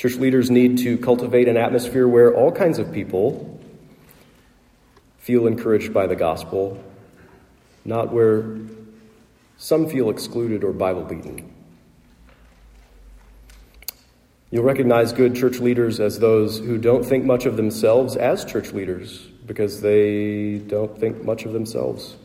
Church 0.03 0.17
leaders 0.17 0.51
need 0.51 0.79
to 0.79 0.99
cultivate 0.99 1.47
an 1.47 1.57
atmosphere 1.57 2.09
where 2.09 2.35
all 2.35 2.51
kinds 2.51 2.81
of 2.81 2.91
people 2.91 3.61
feel 5.19 5.47
encouraged 5.47 5.95
by 5.95 6.09
the 6.09 6.17
gospel, 6.17 6.83
not 7.85 8.13
where 8.13 8.59
some 9.59 9.89
feel 9.89 10.11
excluded 10.11 10.65
or 10.65 10.73
Bible 10.73 11.05
beaten. 11.05 11.55
You'll 14.51 14.65
recognize 14.65 15.13
good 15.13 15.37
church 15.37 15.61
leaders 15.61 16.01
as 16.01 16.19
those 16.19 16.59
who 16.59 16.79
don't 16.79 17.05
think 17.05 17.25
much 17.25 17.47
of 17.47 17.57
themselves 17.57 18.17
as 18.17 18.45
church 18.45 18.73
leaders 18.73 19.21
because 19.47 19.83
they 19.83 20.59
don't 20.67 20.99
think 20.99 21.23
much 21.23 21.45
of 21.45 21.53
themselves, 21.53 22.17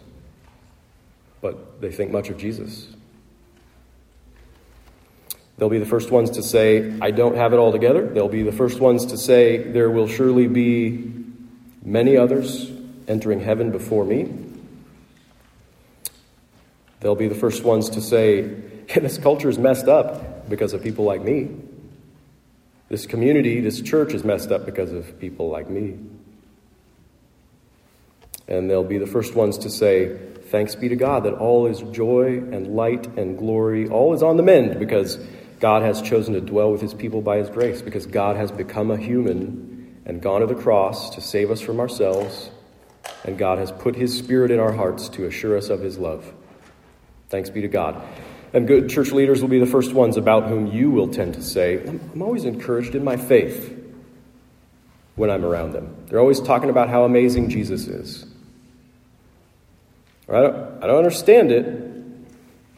but 1.41 1.79
they 1.79 1.91
think 1.91 2.09
much 2.09 2.31
of 2.31 2.39
Jesus. 2.39 2.87
They'll 5.57 5.69
be 5.69 5.79
the 5.79 5.85
first 5.85 6.11
ones 6.11 6.31
to 6.31 6.43
say, 6.43 6.97
I 7.01 7.11
don't 7.11 7.35
have 7.35 7.51
it 7.51 7.57
all 7.57 7.71
together. 7.71 8.05
They'll 8.05 8.29
be 8.29 8.43
the 8.43 8.51
first 8.51 8.79
ones 8.79 9.07
to 9.07 9.17
say, 9.17 9.57
There 9.57 9.89
will 9.89 10.07
surely 10.07 10.47
be 10.47 11.11
many 11.83 12.15
others 12.15 12.71
entering 13.07 13.39
heaven 13.39 13.71
before 13.71 14.05
me. 14.05 14.31
They'll 16.99 17.15
be 17.15 17.27
the 17.27 17.35
first 17.35 17.63
ones 17.63 17.89
to 17.91 18.01
say, 18.01 18.41
This 18.95 19.17
culture 19.17 19.49
is 19.49 19.57
messed 19.57 19.87
up 19.87 20.47
because 20.47 20.73
of 20.73 20.83
people 20.83 21.05
like 21.05 21.23
me. 21.23 21.49
This 22.89 23.07
community, 23.07 23.59
this 23.59 23.81
church 23.81 24.13
is 24.13 24.23
messed 24.23 24.51
up 24.51 24.65
because 24.65 24.91
of 24.91 25.19
people 25.19 25.49
like 25.49 25.69
me. 25.69 25.97
And 28.47 28.69
they'll 28.69 28.83
be 28.83 28.97
the 28.97 29.07
first 29.07 29.35
ones 29.35 29.57
to 29.59 29.71
say, 29.71 30.17
Thanks 30.49 30.75
be 30.75 30.87
to 30.87 30.95
God 30.95 31.23
that 31.23 31.33
all 31.33 31.65
is 31.65 31.81
joy 31.81 32.37
and 32.37 32.75
light 32.75 33.07
and 33.17 33.37
glory, 33.37 33.89
all 33.89 34.13
is 34.13 34.23
on 34.23 34.37
the 34.37 34.43
mend 34.43 34.79
because 34.79 35.17
God 35.59 35.81
has 35.81 36.01
chosen 36.01 36.33
to 36.33 36.41
dwell 36.41 36.71
with 36.71 36.81
his 36.81 36.93
people 36.93 37.21
by 37.21 37.37
his 37.37 37.49
grace, 37.49 37.81
because 37.81 38.05
God 38.05 38.35
has 38.35 38.51
become 38.51 38.91
a 38.91 38.97
human 38.97 39.97
and 40.05 40.21
gone 40.21 40.41
to 40.41 40.47
the 40.47 40.55
cross 40.55 41.15
to 41.15 41.21
save 41.21 41.51
us 41.51 41.61
from 41.61 41.79
ourselves, 41.79 42.49
and 43.25 43.37
God 43.37 43.57
has 43.57 43.71
put 43.71 43.95
his 43.95 44.17
spirit 44.17 44.51
in 44.51 44.59
our 44.59 44.71
hearts 44.71 45.09
to 45.09 45.25
assure 45.25 45.57
us 45.57 45.69
of 45.69 45.81
his 45.81 45.97
love. 45.97 46.33
Thanks 47.29 47.49
be 47.49 47.61
to 47.61 47.67
God. 47.67 48.01
And 48.53 48.67
good 48.67 48.89
church 48.89 49.11
leaders 49.11 49.41
will 49.41 49.49
be 49.49 49.59
the 49.59 49.65
first 49.65 49.93
ones 49.93 50.15
about 50.15 50.47
whom 50.47 50.67
you 50.67 50.89
will 50.91 51.09
tend 51.09 51.33
to 51.33 51.43
say, 51.43 51.85
I'm 51.85 52.21
always 52.21 52.45
encouraged 52.45 52.95
in 52.95 53.03
my 53.03 53.17
faith 53.17 53.73
when 55.15 55.29
I'm 55.29 55.43
around 55.43 55.73
them. 55.73 55.93
They're 56.07 56.19
always 56.19 56.39
talking 56.39 56.69
about 56.69 56.89
how 56.89 57.03
amazing 57.03 57.49
Jesus 57.49 57.87
is. 57.87 58.25
I 60.29 60.41
don't, 60.41 60.83
I 60.83 60.87
don't 60.87 60.97
understand 60.97 61.51
it, 61.51 61.86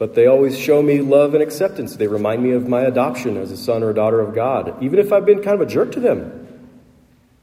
but 0.00 0.14
they 0.14 0.26
always 0.26 0.58
show 0.58 0.80
me 0.80 1.02
love 1.02 1.34
and 1.34 1.42
acceptance. 1.42 1.94
They 1.94 2.06
remind 2.06 2.42
me 2.42 2.52
of 2.52 2.66
my 2.66 2.80
adoption 2.80 3.36
as 3.36 3.52
a 3.52 3.56
son 3.56 3.82
or 3.82 3.90
a 3.90 3.94
daughter 3.94 4.18
of 4.18 4.34
God. 4.34 4.82
Even 4.82 4.98
if 4.98 5.12
I've 5.12 5.26
been 5.26 5.42
kind 5.42 5.60
of 5.60 5.60
a 5.60 5.70
jerk 5.70 5.92
to 5.92 6.00
them, 6.00 6.48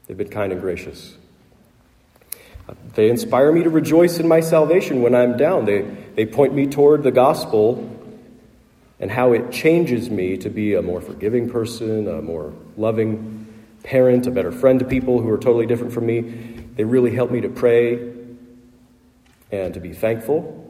they've 0.06 0.16
been 0.16 0.28
kind 0.28 0.50
and 0.50 0.60
gracious. 0.60 1.16
They 2.96 3.10
inspire 3.10 3.52
me 3.52 3.62
to 3.62 3.70
rejoice 3.70 4.18
in 4.18 4.26
my 4.26 4.40
salvation 4.40 5.02
when 5.02 5.14
I'm 5.14 5.36
down. 5.36 5.66
They, 5.66 5.82
they 6.16 6.26
point 6.26 6.52
me 6.52 6.66
toward 6.66 7.04
the 7.04 7.12
gospel 7.12 7.96
and 8.98 9.08
how 9.08 9.34
it 9.34 9.52
changes 9.52 10.10
me 10.10 10.36
to 10.38 10.50
be 10.50 10.74
a 10.74 10.82
more 10.82 11.00
forgiving 11.00 11.48
person, 11.48 12.08
a 12.08 12.20
more 12.20 12.52
loving 12.76 13.46
parent, 13.84 14.26
a 14.26 14.32
better 14.32 14.50
friend 14.50 14.80
to 14.80 14.84
people 14.84 15.22
who 15.22 15.30
are 15.30 15.38
totally 15.38 15.66
different 15.66 15.92
from 15.92 16.06
me. 16.06 16.22
They 16.74 16.82
really 16.82 17.14
help 17.14 17.30
me 17.30 17.40
to 17.42 17.48
pray 17.48 18.14
and 19.52 19.74
to 19.74 19.78
be 19.80 19.92
thankful. 19.92 20.67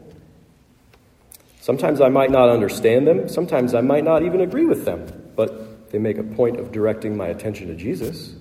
Sometimes 1.61 2.01
I 2.01 2.09
might 2.09 2.31
not 2.31 2.49
understand 2.49 3.07
them, 3.07 3.29
sometimes 3.29 3.75
I 3.75 3.81
might 3.81 4.05
not 4.05 4.23
even 4.23 4.41
agree 4.41 4.65
with 4.65 4.85
them, 4.85 5.33
but 5.37 5.91
they 5.91 5.99
make 5.99 6.19
a 6.19 6.23
point 6.23 6.59
of 6.59 6.73
directing 6.73 7.17
my 7.17 7.29
attention 7.29 7.69
to 7.69 7.75
Jesus. 7.75 8.35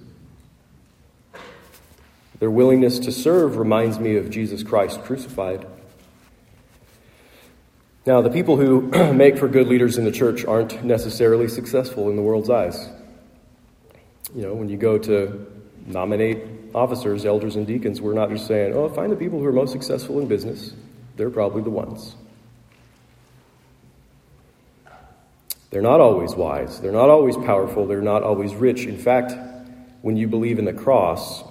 Their 2.39 2.51
willingness 2.51 2.99
to 2.99 3.12
serve 3.12 3.58
reminds 3.58 3.99
me 3.99 4.15
of 4.15 4.30
Jesus 4.30 4.63
Christ 4.63 5.01
crucified. 5.01 5.65
Now, 8.06 8.21
the 8.21 8.30
people 8.30 8.56
who 8.58 8.82
make 9.13 9.38
for 9.38 9.47
good 9.47 9.67
leaders 9.67 9.97
in 9.97 10.06
the 10.06 10.12
church 10.12 10.45
aren't 10.45 10.84
necessarily 10.84 11.47
successful 11.47 12.10
in 12.10 12.15
the 12.15 12.21
world's 12.21 12.49
eyes. 12.49 12.89
You 14.36 14.43
know, 14.43 14.53
when 14.53 14.69
you 14.69 14.77
go 14.77 14.97
to 14.99 15.45
nominate 15.86 16.38
officers, 16.75 17.25
elders, 17.25 17.56
and 17.56 17.65
deacons, 17.65 17.99
we're 17.99 18.13
not 18.13 18.30
just 18.30 18.45
saying, 18.47 18.73
oh, 18.75 18.88
find 18.89 19.12
the 19.12 19.15
people 19.15 19.39
who 19.39 19.45
are 19.45 19.51
most 19.51 19.71
successful 19.71 20.19
in 20.19 20.27
business. 20.27 20.73
They're 21.15 21.30
probably 21.30 21.63
the 21.63 21.69
ones. 21.69 22.15
They're 25.69 25.82
not 25.82 25.99
always 25.99 26.34
wise. 26.34 26.80
They're 26.80 26.91
not 26.91 27.10
always 27.10 27.36
powerful. 27.36 27.86
They're 27.88 28.01
not 28.01 28.23
always 28.23 28.56
rich. 28.56 28.86
In 28.86 28.97
fact, 28.97 29.34
when 30.01 30.15
you 30.15 30.27
believe 30.27 30.60
in 30.60 30.65
the 30.65 30.73
cross, 30.73 31.43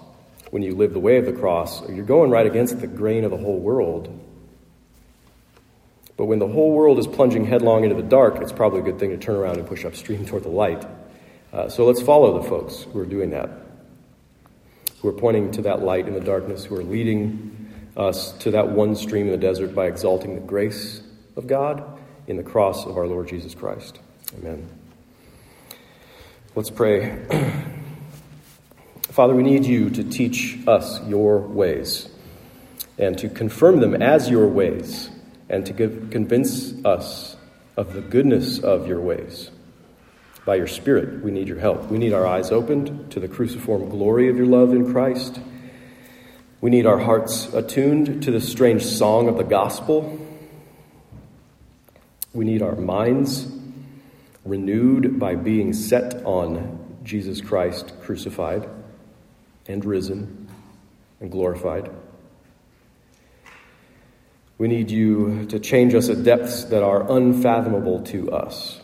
when 0.50 0.62
you 0.62 0.74
live 0.74 0.92
the 0.92 1.00
way 1.00 1.18
of 1.18 1.26
the 1.26 1.32
cross, 1.32 1.86
you're 1.90 2.04
going 2.04 2.30
right 2.30 2.46
against 2.46 2.80
the 2.80 2.86
grain 2.86 3.24
of 3.24 3.30
the 3.30 3.36
whole 3.36 3.58
world. 3.58 4.08
But 6.16 6.26
when 6.26 6.38
the 6.38 6.48
whole 6.48 6.72
world 6.72 6.98
is 6.98 7.06
plunging 7.06 7.44
headlong 7.44 7.84
into 7.84 7.96
the 7.96 8.02
dark, 8.02 8.36
it's 8.36 8.52
probably 8.52 8.80
a 8.80 8.82
good 8.82 8.98
thing 8.98 9.10
to 9.10 9.18
turn 9.18 9.36
around 9.36 9.58
and 9.58 9.66
push 9.66 9.84
upstream 9.84 10.24
toward 10.24 10.44
the 10.44 10.48
light. 10.48 10.86
Uh, 11.52 11.68
so 11.68 11.84
let's 11.84 12.00
follow 12.00 12.40
the 12.40 12.48
folks 12.48 12.86
who 12.92 12.98
are 12.98 13.06
doing 13.06 13.30
that, 13.30 13.50
who 15.00 15.08
are 15.08 15.12
pointing 15.12 15.50
to 15.52 15.62
that 15.62 15.82
light 15.82 16.08
in 16.08 16.14
the 16.14 16.20
darkness, 16.20 16.64
who 16.64 16.76
are 16.76 16.82
leading 16.82 17.52
us 17.96 18.32
to 18.32 18.50
that 18.52 18.68
one 18.68 18.94
stream 18.96 19.26
in 19.26 19.32
the 19.32 19.38
desert 19.38 19.74
by 19.74 19.86
exalting 19.86 20.34
the 20.34 20.40
grace 20.40 21.02
of 21.36 21.46
God 21.46 21.84
in 22.26 22.36
the 22.36 22.42
cross 22.42 22.86
of 22.86 22.96
our 22.96 23.06
Lord 23.06 23.28
Jesus 23.28 23.54
Christ. 23.54 24.00
Amen. 24.38 24.68
Let's 26.54 26.68
pray. 26.68 27.16
Father, 29.02 29.34
we 29.34 29.42
need 29.42 29.64
you 29.64 29.88
to 29.88 30.04
teach 30.04 30.58
us 30.66 31.02
your 31.06 31.38
ways 31.38 32.10
and 32.98 33.16
to 33.18 33.30
confirm 33.30 33.80
them 33.80 33.94
as 34.02 34.28
your 34.28 34.46
ways 34.46 35.08
and 35.48 35.64
to 35.64 35.72
give, 35.72 36.10
convince 36.10 36.74
us 36.84 37.36
of 37.78 37.94
the 37.94 38.02
goodness 38.02 38.58
of 38.58 38.86
your 38.86 39.00
ways. 39.00 39.50
By 40.44 40.56
your 40.56 40.66
Spirit, 40.66 41.24
we 41.24 41.30
need 41.30 41.48
your 41.48 41.58
help. 41.58 41.86
We 41.86 41.96
need 41.96 42.12
our 42.12 42.26
eyes 42.26 42.50
opened 42.50 43.10
to 43.12 43.20
the 43.20 43.28
cruciform 43.28 43.88
glory 43.88 44.28
of 44.28 44.36
your 44.36 44.46
love 44.46 44.72
in 44.72 44.92
Christ. 44.92 45.40
We 46.60 46.68
need 46.68 46.84
our 46.84 46.98
hearts 46.98 47.52
attuned 47.54 48.22
to 48.24 48.30
the 48.30 48.40
strange 48.40 48.84
song 48.84 49.28
of 49.28 49.38
the 49.38 49.44
gospel. 49.44 50.20
We 52.34 52.44
need 52.44 52.60
our 52.60 52.76
minds 52.76 53.55
renewed 54.46 55.18
by 55.18 55.34
being 55.34 55.72
set 55.72 56.24
on 56.24 56.98
Jesus 57.02 57.40
Christ 57.40 57.92
crucified 58.00 58.68
and 59.66 59.84
risen 59.84 60.48
and 61.20 61.30
glorified. 61.30 61.90
We 64.58 64.68
need 64.68 64.90
you 64.90 65.46
to 65.46 65.58
change 65.58 65.94
us 65.94 66.08
at 66.08 66.24
depths 66.24 66.64
that 66.64 66.82
are 66.82 67.10
unfathomable 67.10 68.02
to 68.04 68.32
us. 68.32 68.80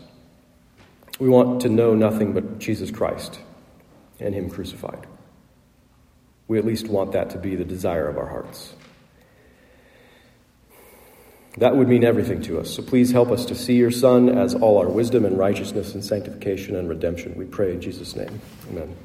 We 1.19 1.29
want 1.29 1.63
to 1.63 1.69
know 1.69 1.95
nothing 1.95 2.33
but 2.33 2.59
Jesus 2.59 2.91
Christ 2.91 3.41
and 4.21 4.35
Him 4.35 4.51
crucified. 4.51 5.07
We 6.49 6.59
at 6.59 6.67
least 6.67 6.89
want 6.89 7.13
that 7.13 7.31
to 7.31 7.39
be 7.39 7.57
the 7.57 7.65
desire 7.65 8.09
of 8.09 8.19
our 8.19 8.27
hearts. 8.27 8.75
That 11.59 11.77
would 11.77 11.89
mean 11.89 12.03
everything 12.03 12.41
to 12.43 12.59
us. 12.59 12.75
So 12.75 12.83
please 12.83 13.11
help 13.11 13.31
us 13.31 13.45
to 13.47 13.55
see 13.55 13.75
your 13.75 13.91
Son 13.91 14.29
as 14.29 14.55
all 14.55 14.79
our 14.79 14.89
wisdom 14.89 15.25
and 15.27 15.39
righteousness 15.39 15.95
and 15.95 16.05
sanctification 16.05 16.77
and 16.77 16.89
redemption. 16.89 17.35
We 17.37 17.45
pray 17.45 17.73
in 17.73 17.81
Jesus' 17.81 18.17
name. 18.17 18.41
Amen. 18.71 18.97